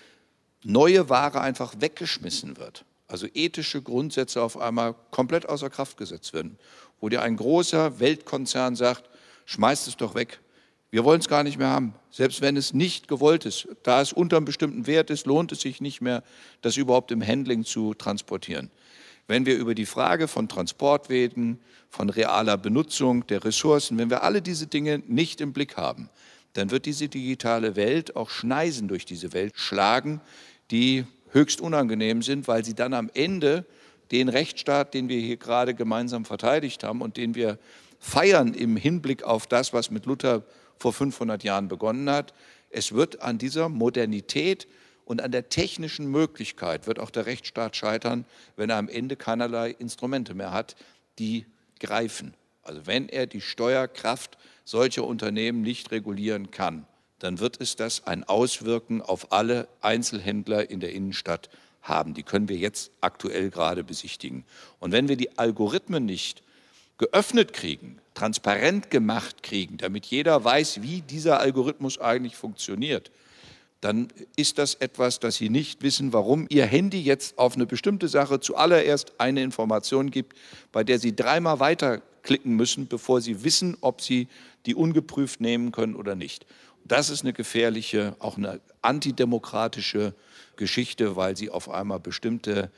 [0.63, 2.85] neue Ware einfach weggeschmissen wird.
[3.15, 6.59] Also ethische Grundsätze auf einmal komplett außer Kraft gesetzt werden,
[7.01, 9.09] wo dir ein großer Weltkonzern sagt,
[9.45, 10.41] schmeißt es doch weg.
[10.91, 13.69] Wir wollen es gar nicht mehr haben, selbst wenn es nicht gewollt ist.
[13.85, 16.25] Da es unter einem bestimmten Wert ist, lohnt es sich nicht mehr,
[16.61, 18.73] das überhaupt im Handling zu transportieren.
[19.29, 21.61] Wenn wir über die Frage von Transportwegen,
[21.91, 26.11] von realer Benutzung der Ressourcen, wenn wir alle diese Dinge nicht im Blick haben,
[26.55, 30.21] dann wird diese digitale Welt auch Schneisen durch diese Welt schlagen,
[30.73, 31.05] die
[31.35, 33.67] höchst unangenehm sind, weil sie dann am Ende
[34.11, 37.59] den Rechtsstaat, den wir hier gerade gemeinsam verteidigt haben und den wir
[37.99, 40.45] feiern im Hinblick auf das, was mit Luther
[40.79, 42.35] vor 500 Jahren begonnen hat,
[42.71, 44.67] es wird an dieser Modernität
[45.05, 48.25] und an der technischen Möglichkeit wird auch der Rechtsstaat scheitern,
[48.57, 50.77] wenn er am Ende keinerlei Instrumente mehr hat,
[51.19, 51.47] die
[51.81, 52.35] greifen.
[52.63, 56.87] Also wenn er die Steuerkraft solcher Unternehmen nicht regulieren kann,
[57.25, 61.49] dann wird es das ein Auswirken auf alle Einzelhändler in der Innenstadt
[61.81, 62.13] haben.
[62.13, 64.45] Die können wir jetzt aktuell gerade besichtigen.
[64.79, 66.43] Und wenn wir die Algorithmen nicht
[66.99, 73.11] geöffnet kriegen, transparent gemacht kriegen, damit jeder weiß, wie dieser Algorithmus eigentlich funktioniert,
[73.81, 78.09] dann ist das etwas, dass Sie nicht wissen, warum Ihr Handy jetzt auf eine bestimmte
[78.09, 80.37] Sache zuallererst eine Information gibt,
[80.73, 84.29] bei der Sie dreimal weiterklicken müssen, bevor Sie wissen, ob Sie
[84.67, 86.45] die ungeprüft nehmen können oder nicht.
[86.85, 90.15] Das ist eine gefährliche, auch eine antidemokratische
[90.57, 92.71] Geschichte, weil sie auf einmal bestimmte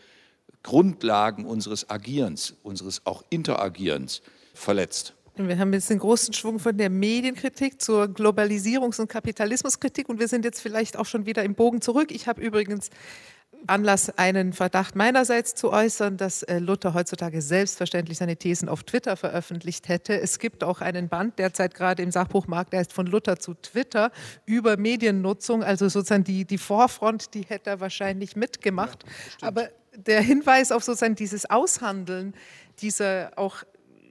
[0.63, 4.23] Grundlagen unseres Agierens, unseres auch Interagierens
[4.55, 5.15] verletzt.
[5.37, 10.29] Wir haben jetzt den großen Schwung von der Medienkritik zur Globalisierungs- und Kapitalismuskritik und wir
[10.29, 12.11] sind jetzt vielleicht auch schon wieder im Bogen zurück.
[12.11, 12.89] Ich habe übrigens
[13.69, 19.17] Anlass, einen Verdacht meinerseits zu äußern, dass äh, Luther heutzutage selbstverständlich seine Thesen auf Twitter
[19.17, 20.21] veröffentlicht hätte.
[20.21, 24.11] Es gibt auch einen Band derzeit gerade im Sachbuchmarkt, der heißt von Luther zu Twitter
[24.45, 25.63] über Mediennutzung.
[25.63, 29.05] Also sozusagen die, die Vorfront, die hätte er wahrscheinlich mitgemacht.
[29.41, 32.35] Ja, Aber der Hinweis auf sozusagen dieses Aushandeln
[32.81, 33.65] dieser auch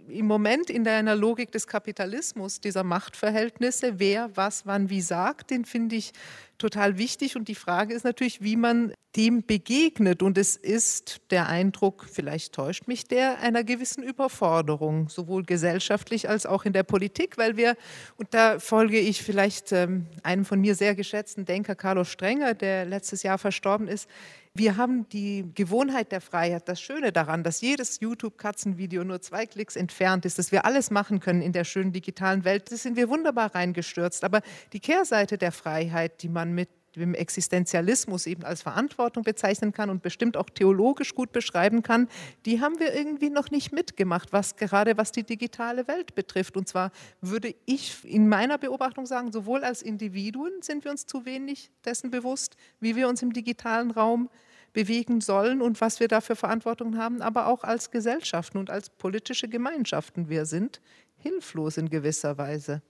[0.08, 5.66] im Moment in einer Logik des Kapitalismus, dieser Machtverhältnisse, wer was wann wie sagt, den
[5.66, 6.12] finde ich
[6.58, 7.36] total wichtig.
[7.36, 10.22] Und die Frage ist natürlich, wie man dem begegnet.
[10.22, 16.46] Und es ist der Eindruck, vielleicht täuscht mich der, einer gewissen Überforderung, sowohl gesellschaftlich als
[16.46, 17.76] auch in der Politik, weil wir,
[18.18, 22.86] und da folge ich vielleicht ähm, einem von mir sehr geschätzten Denker, Carlos Strenger, der
[22.86, 24.10] letztes Jahr verstorben ist,
[24.58, 29.76] wir haben die Gewohnheit der Freiheit, das Schöne daran, dass jedes YouTube-Katzenvideo nur zwei Klicks
[29.76, 33.10] entfernt ist, dass wir alles machen können in der schönen digitalen Welt, das sind wir
[33.10, 34.24] wunderbar reingestürzt.
[34.24, 34.42] Aber
[34.72, 40.02] die Kehrseite der Freiheit, die man mit dem Existenzialismus eben als Verantwortung bezeichnen kann und
[40.02, 42.08] bestimmt auch theologisch gut beschreiben kann,
[42.46, 46.58] die haben wir irgendwie noch nicht mitgemacht, was gerade was die digitale Welt betrifft.
[46.58, 46.92] Und zwar
[47.22, 52.12] würde ich in meiner Beobachtung sagen, sowohl als Individuen sind wir uns zu wenig dessen
[52.12, 54.30] bewusst, wie wir uns im digitalen Raum
[54.74, 58.90] bewegen sollen und was wir da für Verantwortung haben, aber auch als Gesellschaften und als
[58.90, 60.30] politische Gemeinschaften.
[60.30, 60.82] Wir sind
[61.18, 62.82] hilflos in gewisser Weise.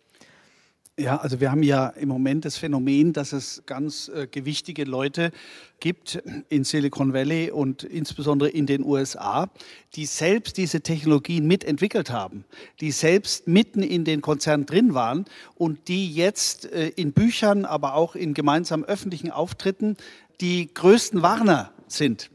[0.97, 5.33] Ja, also wir haben ja im Moment das Phänomen, dass es ganz äh, gewichtige Leute
[5.81, 9.49] gibt in Silicon Valley und insbesondere in den USA,
[9.95, 12.45] die selbst diese Technologien mitentwickelt haben,
[12.79, 15.25] die selbst mitten in den Konzernen drin waren
[15.55, 19.97] und die jetzt äh, in Büchern, aber auch in gemeinsamen öffentlichen Auftritten
[20.39, 22.31] die größten Warner sind.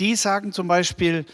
[0.00, 1.26] Die sagen zum Beispiel,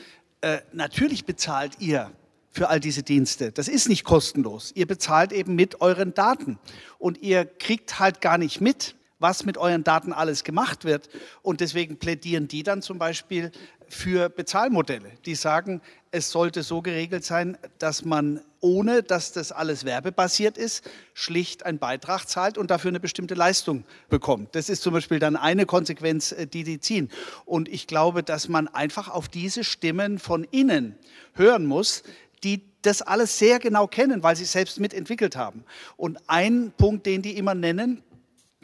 [0.42, 2.10] äh, natürlich bezahlt ihr
[2.56, 3.52] für all diese Dienste.
[3.52, 4.72] Das ist nicht kostenlos.
[4.74, 6.58] Ihr bezahlt eben mit euren Daten
[6.98, 11.10] und ihr kriegt halt gar nicht mit, was mit euren Daten alles gemacht wird.
[11.42, 13.52] Und deswegen plädieren die dann zum Beispiel
[13.88, 15.10] für Bezahlmodelle.
[15.26, 20.88] Die sagen, es sollte so geregelt sein, dass man, ohne dass das alles werbebasiert ist,
[21.12, 24.54] schlicht einen Beitrag zahlt und dafür eine bestimmte Leistung bekommt.
[24.54, 27.10] Das ist zum Beispiel dann eine Konsequenz, äh, die die ziehen.
[27.44, 30.96] Und ich glaube, dass man einfach auf diese Stimmen von innen
[31.34, 32.02] hören muss,
[32.46, 35.64] die das alles sehr genau kennen, weil sie es selbst mitentwickelt haben.
[35.96, 38.04] Und ein Punkt, den die immer nennen,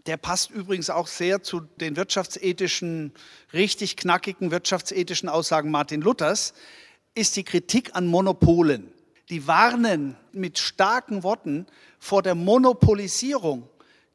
[0.06, 3.12] der passt übrigens auch sehr zu den wirtschaftsethischen,
[3.52, 6.54] richtig knackigen wirtschaftsethischen Aussagen Martin Luthers,
[7.16, 8.92] ist die Kritik an Monopolen.
[9.28, 11.66] Die warnen mit starken Worten
[11.98, 13.68] vor der Monopolisierung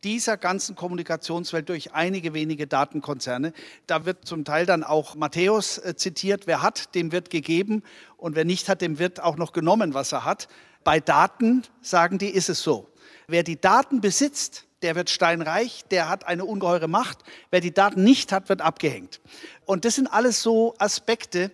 [0.03, 3.53] dieser ganzen Kommunikationswelt durch einige wenige Datenkonzerne.
[3.87, 7.83] Da wird zum Teil dann auch Matthäus äh, zitiert, wer hat, dem wird gegeben
[8.17, 10.47] und wer nicht hat, dem wird auch noch genommen, was er hat.
[10.83, 12.89] Bei Daten, sagen die, ist es so.
[13.27, 17.19] Wer die Daten besitzt, der wird steinreich, der hat eine ungeheure Macht.
[17.49, 19.19] Wer die Daten nicht hat, wird abgehängt.
[19.65, 21.51] Und das sind alles so Aspekte,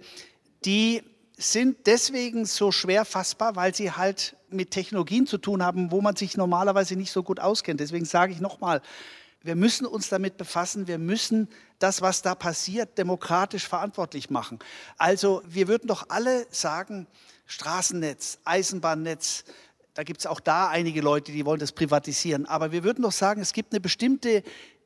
[0.66, 1.02] die
[1.52, 6.16] sind deswegen so schwer fassbar, weil sie halt mit Technologien zu tun haben, wo man
[6.16, 7.80] sich normalerweise nicht so gut auskennt.
[7.80, 8.82] Deswegen sage ich nochmal,
[9.42, 14.60] wir müssen uns damit befassen, wir müssen das, was da passiert, demokratisch verantwortlich machen.
[14.98, 17.08] Also wir würden doch alle sagen,
[17.46, 19.44] Straßennetz, Eisenbahnnetz,
[19.94, 23.12] da gibt es auch da einige Leute, die wollen das privatisieren, aber wir würden doch
[23.12, 24.44] sagen, es gibt eine bestimmte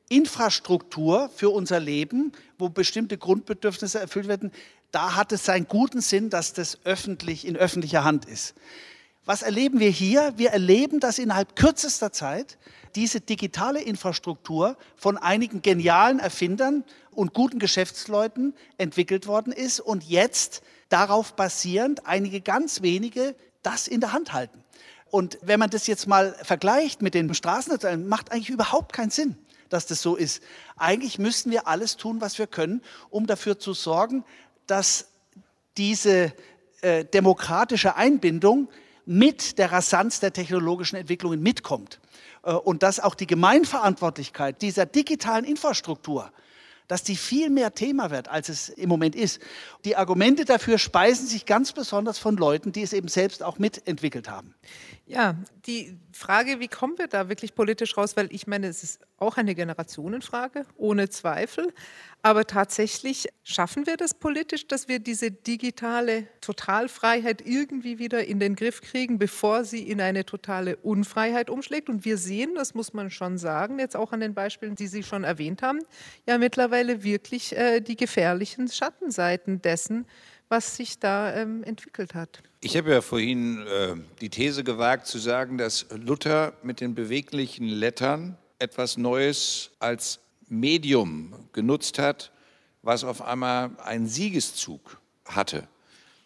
[0.08, 4.50] Infrastruktur für unser Leben, wo bestimmte Grundbedürfnisse erfüllt werden,
[4.90, 8.54] da hat es seinen guten Sinn, dass das öffentlich in öffentlicher Hand ist.
[9.24, 10.32] Was erleben wir hier?
[10.36, 12.56] Wir erleben, dass innerhalb kürzester Zeit
[12.94, 20.62] diese digitale Infrastruktur von einigen genialen Erfindern und guten Geschäftsleuten entwickelt worden ist und jetzt
[20.88, 24.64] darauf basierend einige ganz wenige das in der Hand halten.
[25.10, 29.36] Und wenn man das jetzt mal vergleicht mit den Straßennetzen, macht eigentlich überhaupt keinen Sinn,
[29.68, 30.42] dass das so ist.
[30.76, 34.24] Eigentlich müssten wir alles tun, was wir können, um dafür zu sorgen,
[34.68, 35.08] dass
[35.76, 36.32] diese
[36.80, 38.68] äh, demokratische Einbindung
[39.04, 42.00] mit der Rasanz der technologischen Entwicklungen mitkommt.
[42.42, 46.30] Äh, und dass auch die Gemeinverantwortlichkeit dieser digitalen Infrastruktur,
[46.88, 49.40] dass die viel mehr Thema wird, als es im Moment ist.
[49.84, 54.28] Die Argumente dafür speisen sich ganz besonders von Leuten, die es eben selbst auch mitentwickelt
[54.28, 54.54] haben.
[55.06, 55.36] Ja,
[55.66, 58.16] die Frage, wie kommen wir da wirklich politisch raus?
[58.16, 61.72] Weil ich meine, es ist auch eine Generationenfrage, ohne Zweifel.
[62.20, 68.54] Aber tatsächlich schaffen wir das politisch, dass wir diese digitale Totalfreiheit irgendwie wieder in den
[68.54, 71.88] Griff kriegen, bevor sie in eine totale Unfreiheit umschlägt.
[71.88, 75.02] Und wir sehen, das muss man schon sagen, jetzt auch an den Beispielen, die Sie
[75.02, 75.80] schon erwähnt haben,
[76.26, 80.06] ja mittlerweile wirklich äh, die gefährlichen Schattenseiten dessen,
[80.48, 82.42] was sich da ähm, entwickelt hat.
[82.60, 87.68] Ich habe ja vorhin äh, die These gewagt zu sagen, dass Luther mit den beweglichen
[87.68, 92.32] Lettern etwas Neues als Medium genutzt hat,
[92.82, 95.68] was auf einmal einen Siegeszug hatte.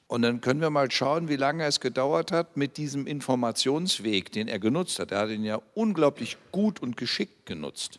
[0.06, 4.46] Und dann können wir mal schauen, wie lange es gedauert hat mit diesem Informationsweg, den
[4.46, 5.10] er genutzt hat.
[5.10, 7.98] Er hat ihn ja unglaublich gut und geschickt genutzt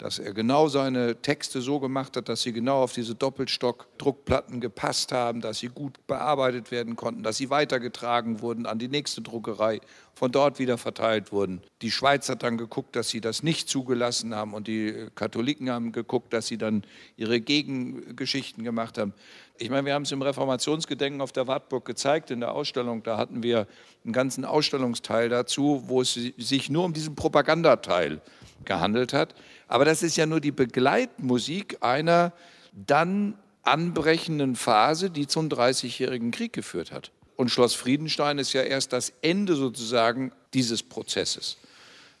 [0.00, 5.12] dass er genau seine Texte so gemacht hat, dass sie genau auf diese Doppelstock-Druckplatten gepasst
[5.12, 9.80] haben, dass sie gut bearbeitet werden konnten, dass sie weitergetragen wurden an die nächste Druckerei,
[10.14, 11.62] von dort wieder verteilt wurden.
[11.82, 15.92] Die Schweiz hat dann geguckt, dass sie das nicht zugelassen haben und die Katholiken haben
[15.92, 16.82] geguckt, dass sie dann
[17.16, 19.12] ihre Gegengeschichten gemacht haben.
[19.58, 23.02] Ich meine, wir haben es im Reformationsgedenken auf der Wartburg gezeigt in der Ausstellung.
[23.02, 23.66] Da hatten wir
[24.04, 28.22] einen ganzen Ausstellungsteil dazu, wo es sich nur um diesen Propagandateil
[28.64, 29.34] gehandelt hat.
[29.70, 32.32] Aber das ist ja nur die Begleitmusik einer
[32.72, 37.12] dann anbrechenden Phase, die zum Dreißigjährigen Krieg geführt hat.
[37.36, 41.56] Und Schloss Friedenstein ist ja erst das Ende sozusagen dieses Prozesses.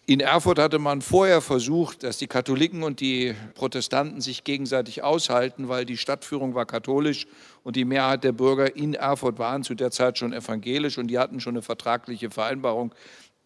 [0.06, 5.68] In Erfurt hatte man vorher versucht, dass die Katholiken und die Protestanten sich gegenseitig aushalten,
[5.68, 7.26] weil die Stadtführung war katholisch
[7.64, 11.18] und die Mehrheit der Bürger in Erfurt waren zu der Zeit schon evangelisch und die
[11.18, 12.94] hatten schon eine vertragliche Vereinbarung,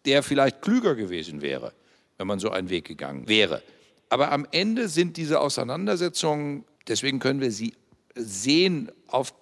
[0.05, 1.73] der vielleicht klüger gewesen wäre,
[2.19, 3.63] wenn man so einen Weg gegangen wäre.
[4.09, 7.73] Aber am Ende sind diese Auseinandersetzungen, deswegen können wir sie
[8.15, 9.33] sehen auf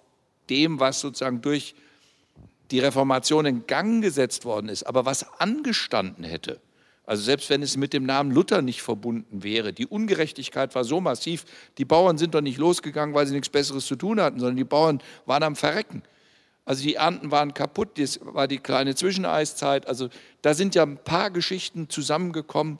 [0.50, 1.74] dem, was sozusagen durch
[2.70, 6.60] die Reformation in Gang gesetzt worden ist, aber was angestanden hätte,
[7.06, 11.00] Also selbst wenn es mit dem Namen Luther nicht verbunden wäre, die Ungerechtigkeit war so
[11.00, 11.44] massiv,
[11.76, 14.64] die Bauern sind doch nicht losgegangen, weil sie nichts Besseres zu tun hatten, sondern die
[14.64, 16.02] Bauern waren am Verrecken.
[16.64, 19.86] Also die Ernten waren kaputt, das war die kleine Zwischeneiszeit.
[19.86, 20.08] Also
[20.40, 22.78] da sind ja ein paar Geschichten zusammengekommen.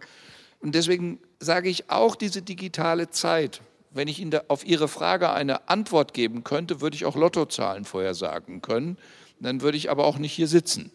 [0.64, 3.60] Und deswegen sage ich auch diese digitale Zeit.
[3.90, 8.62] Wenn ich Ihnen auf Ihre Frage eine Antwort geben könnte, würde ich auch Lottozahlen vorhersagen
[8.62, 8.96] können.
[9.40, 10.90] Dann würde ich aber auch nicht hier sitzen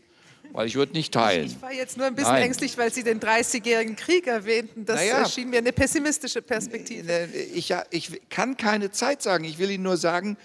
[0.51, 1.45] weil ich würde nicht teilen.
[1.45, 2.45] Ich war jetzt nur ein bisschen Nein.
[2.45, 4.84] ängstlich, weil Sie den 30-jährigen Krieg erwähnten.
[4.84, 7.30] Das naja, schien mir eine pessimistische Perspektive.
[7.53, 9.43] Ich, ich kann keine Zeit sagen.
[9.43, 10.38] Ich will Ihnen nur sagen,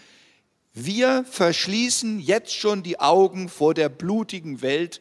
[0.74, 5.00] wir verschließen jetzt schon die Augen vor der blutigen Welt,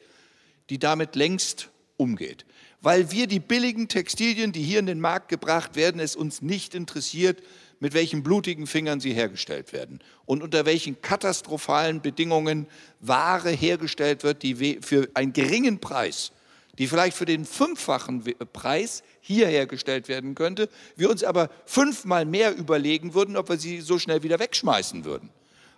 [0.69, 2.45] die damit längst umgeht.
[2.84, 6.75] Weil wir die billigen Textilien, die hier in den Markt gebracht werden, es uns nicht
[6.75, 7.41] interessiert,
[7.79, 12.67] mit welchen blutigen Fingern sie hergestellt werden und unter welchen katastrophalen Bedingungen
[12.99, 16.34] Ware hergestellt wird, die für einen geringen Preis,
[16.77, 18.21] die vielleicht für den fünffachen
[18.51, 20.67] Preis hier hergestellt werden könnte,
[20.97, 25.29] wir uns aber fünfmal mehr überlegen würden, ob wir sie so schnell wieder wegschmeißen würden.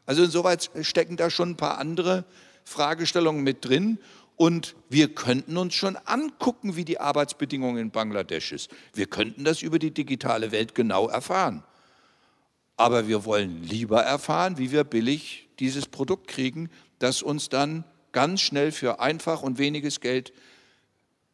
[0.07, 2.25] Also insoweit stecken da schon ein paar andere
[2.63, 3.99] Fragestellungen mit drin.
[4.37, 8.69] Und wir könnten uns schon angucken, wie die Arbeitsbedingungen in Bangladesch ist.
[8.93, 11.63] Wir könnten das über die digitale Welt genau erfahren.
[12.75, 16.69] Aber wir wollen lieber erfahren, wie wir billig dieses Produkt kriegen,
[16.99, 20.33] das uns dann ganz schnell für einfach und weniges Geld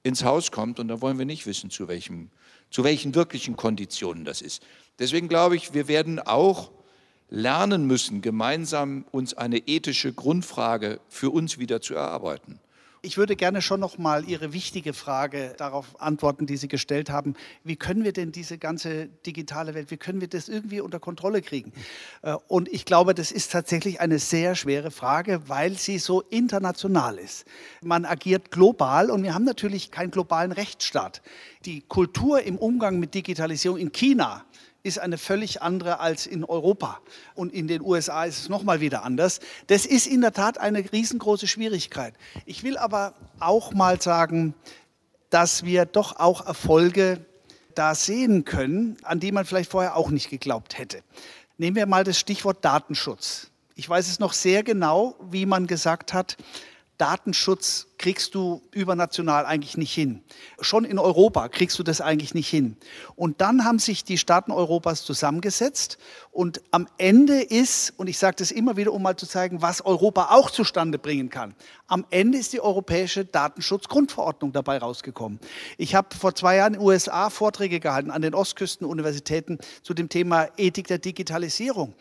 [0.03, 0.79] ins Haus kommt.
[0.79, 2.29] Und da wollen wir nicht wissen, zu, welchem,
[2.69, 4.61] zu welchen wirklichen Konditionen das ist.
[4.99, 6.71] Deswegen glaube ich, wir werden auch
[7.29, 12.59] lernen müssen, gemeinsam uns eine ethische Grundfrage für uns wieder zu erarbeiten.
[13.03, 17.33] Ich würde gerne schon noch mal Ihre wichtige Frage darauf antworten, die Sie gestellt haben.
[17.63, 21.41] Wie können wir denn diese ganze digitale Welt, wie können wir das irgendwie unter Kontrolle
[21.41, 21.73] kriegen?
[22.21, 27.17] Äh, und ich glaube, das ist tatsächlich eine sehr schwere Frage, weil sie so international
[27.17, 27.45] ist.
[27.81, 31.23] Man agiert global und wir haben natürlich keinen globalen Rechtsstaat.
[31.65, 34.45] Die Kultur im Umgang mit Digitalisierung in China
[34.83, 36.99] ist eine völlig andere als in Europa.
[37.35, 39.39] Und in den USA ist es nochmal wieder anders.
[39.67, 42.13] Das ist in der Tat eine riesengroße Schwierigkeit.
[42.45, 44.53] Ich will aber auch mal sagen,
[45.29, 47.25] dass wir doch auch Erfolge
[47.75, 51.03] da sehen können, an die man vielleicht vorher auch nicht geglaubt hätte.
[51.57, 53.51] Nehmen wir mal das Stichwort Datenschutz.
[53.75, 56.37] Ich weiß es noch sehr genau, wie man gesagt hat,
[57.01, 60.21] Datenschutz kriegst du übernational eigentlich nicht hin.
[60.59, 62.77] Schon in Europa kriegst du das eigentlich nicht hin.
[63.15, 65.97] Und dann haben sich die Staaten Europas zusammengesetzt
[66.31, 69.81] und am Ende ist, und ich sage das immer wieder, um mal zu zeigen, was
[69.81, 71.55] Europa auch zustande bringen kann,
[71.87, 75.39] am Ende ist die europäische Datenschutzgrundverordnung dabei rausgekommen.
[75.79, 80.07] Ich habe vor zwei Jahren in den USA Vorträge gehalten an den Ostküstenuniversitäten zu dem
[80.07, 81.95] Thema Ethik der Digitalisierung.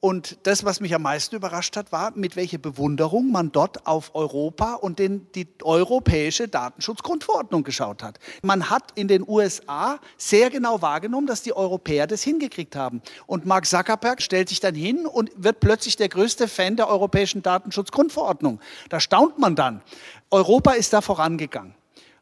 [0.00, 4.14] Und das, was mich am meisten überrascht hat, war, mit welcher Bewunderung man dort auf
[4.14, 8.20] Europa und den, die europäische Datenschutzgrundverordnung geschaut hat.
[8.42, 13.02] Man hat in den USA sehr genau wahrgenommen, dass die Europäer das hingekriegt haben.
[13.26, 17.42] Und Mark Zuckerberg stellt sich dann hin und wird plötzlich der größte Fan der europäischen
[17.42, 18.60] Datenschutzgrundverordnung.
[18.90, 19.82] Da staunt man dann.
[20.30, 21.74] Europa ist da vorangegangen.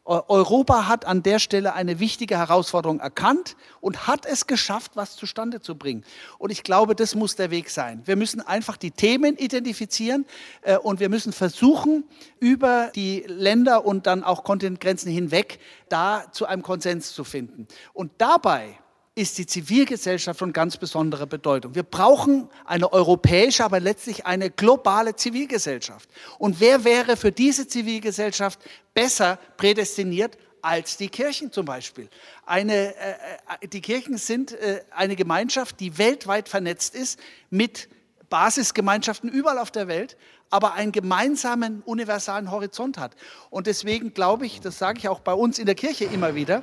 [0.07, 5.59] Europa hat an der Stelle eine wichtige Herausforderung erkannt und hat es geschafft, was zustande
[5.59, 6.05] zu bringen.
[6.37, 8.01] Und ich glaube, das muss der Weg sein.
[8.05, 10.25] Wir müssen einfach die Themen identifizieren
[10.61, 12.05] äh, und wir müssen versuchen,
[12.39, 17.67] über die Länder und dann auch Kontinentgrenzen hinweg da zu einem Konsens zu finden.
[17.93, 18.79] Und dabei
[19.17, 21.73] ist die Zivilgesellschaft von ganz besonderer Bedeutung.
[21.73, 26.07] Wir brauchen eine europäische, aber letztlich eine globale Zivilgesellschaft.
[26.37, 28.59] Und wer wäre für diese Zivilgesellschaft
[28.93, 32.09] besser prädestiniert als die Kirchen zum Beispiel?
[32.45, 33.15] Eine, äh,
[33.63, 37.89] äh die Kirchen sind äh, eine Gemeinschaft, die weltweit vernetzt ist mit
[38.29, 40.15] Basisgemeinschaften überall auf der Welt,
[40.51, 43.15] aber einen gemeinsamen universalen Horizont hat.
[43.49, 46.61] Und deswegen glaube ich, das sage ich auch bei uns in der Kirche immer wieder,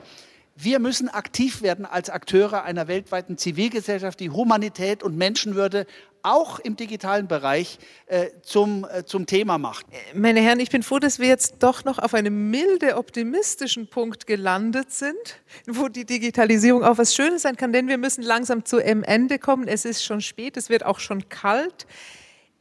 [0.56, 5.86] wir müssen aktiv werden als Akteure einer weltweiten Zivilgesellschaft, die Humanität und Menschenwürde
[6.24, 9.86] auch im digitalen Bereich äh, zum, äh, zum Thema macht.
[10.14, 14.26] Meine Herren, ich bin froh, dass wir jetzt doch noch auf einem milde optimistischen Punkt
[14.26, 18.78] gelandet sind, wo die Digitalisierung auch was Schönes sein kann, denn wir müssen langsam zu
[18.78, 19.68] Ende kommen.
[19.68, 21.86] Es ist schon spät, es wird auch schon kalt.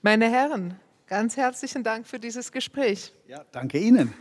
[0.01, 0.77] Meine Herren,
[1.07, 3.13] ganz herzlichen Dank für dieses Gespräch.
[3.27, 4.13] Ja, danke Ihnen.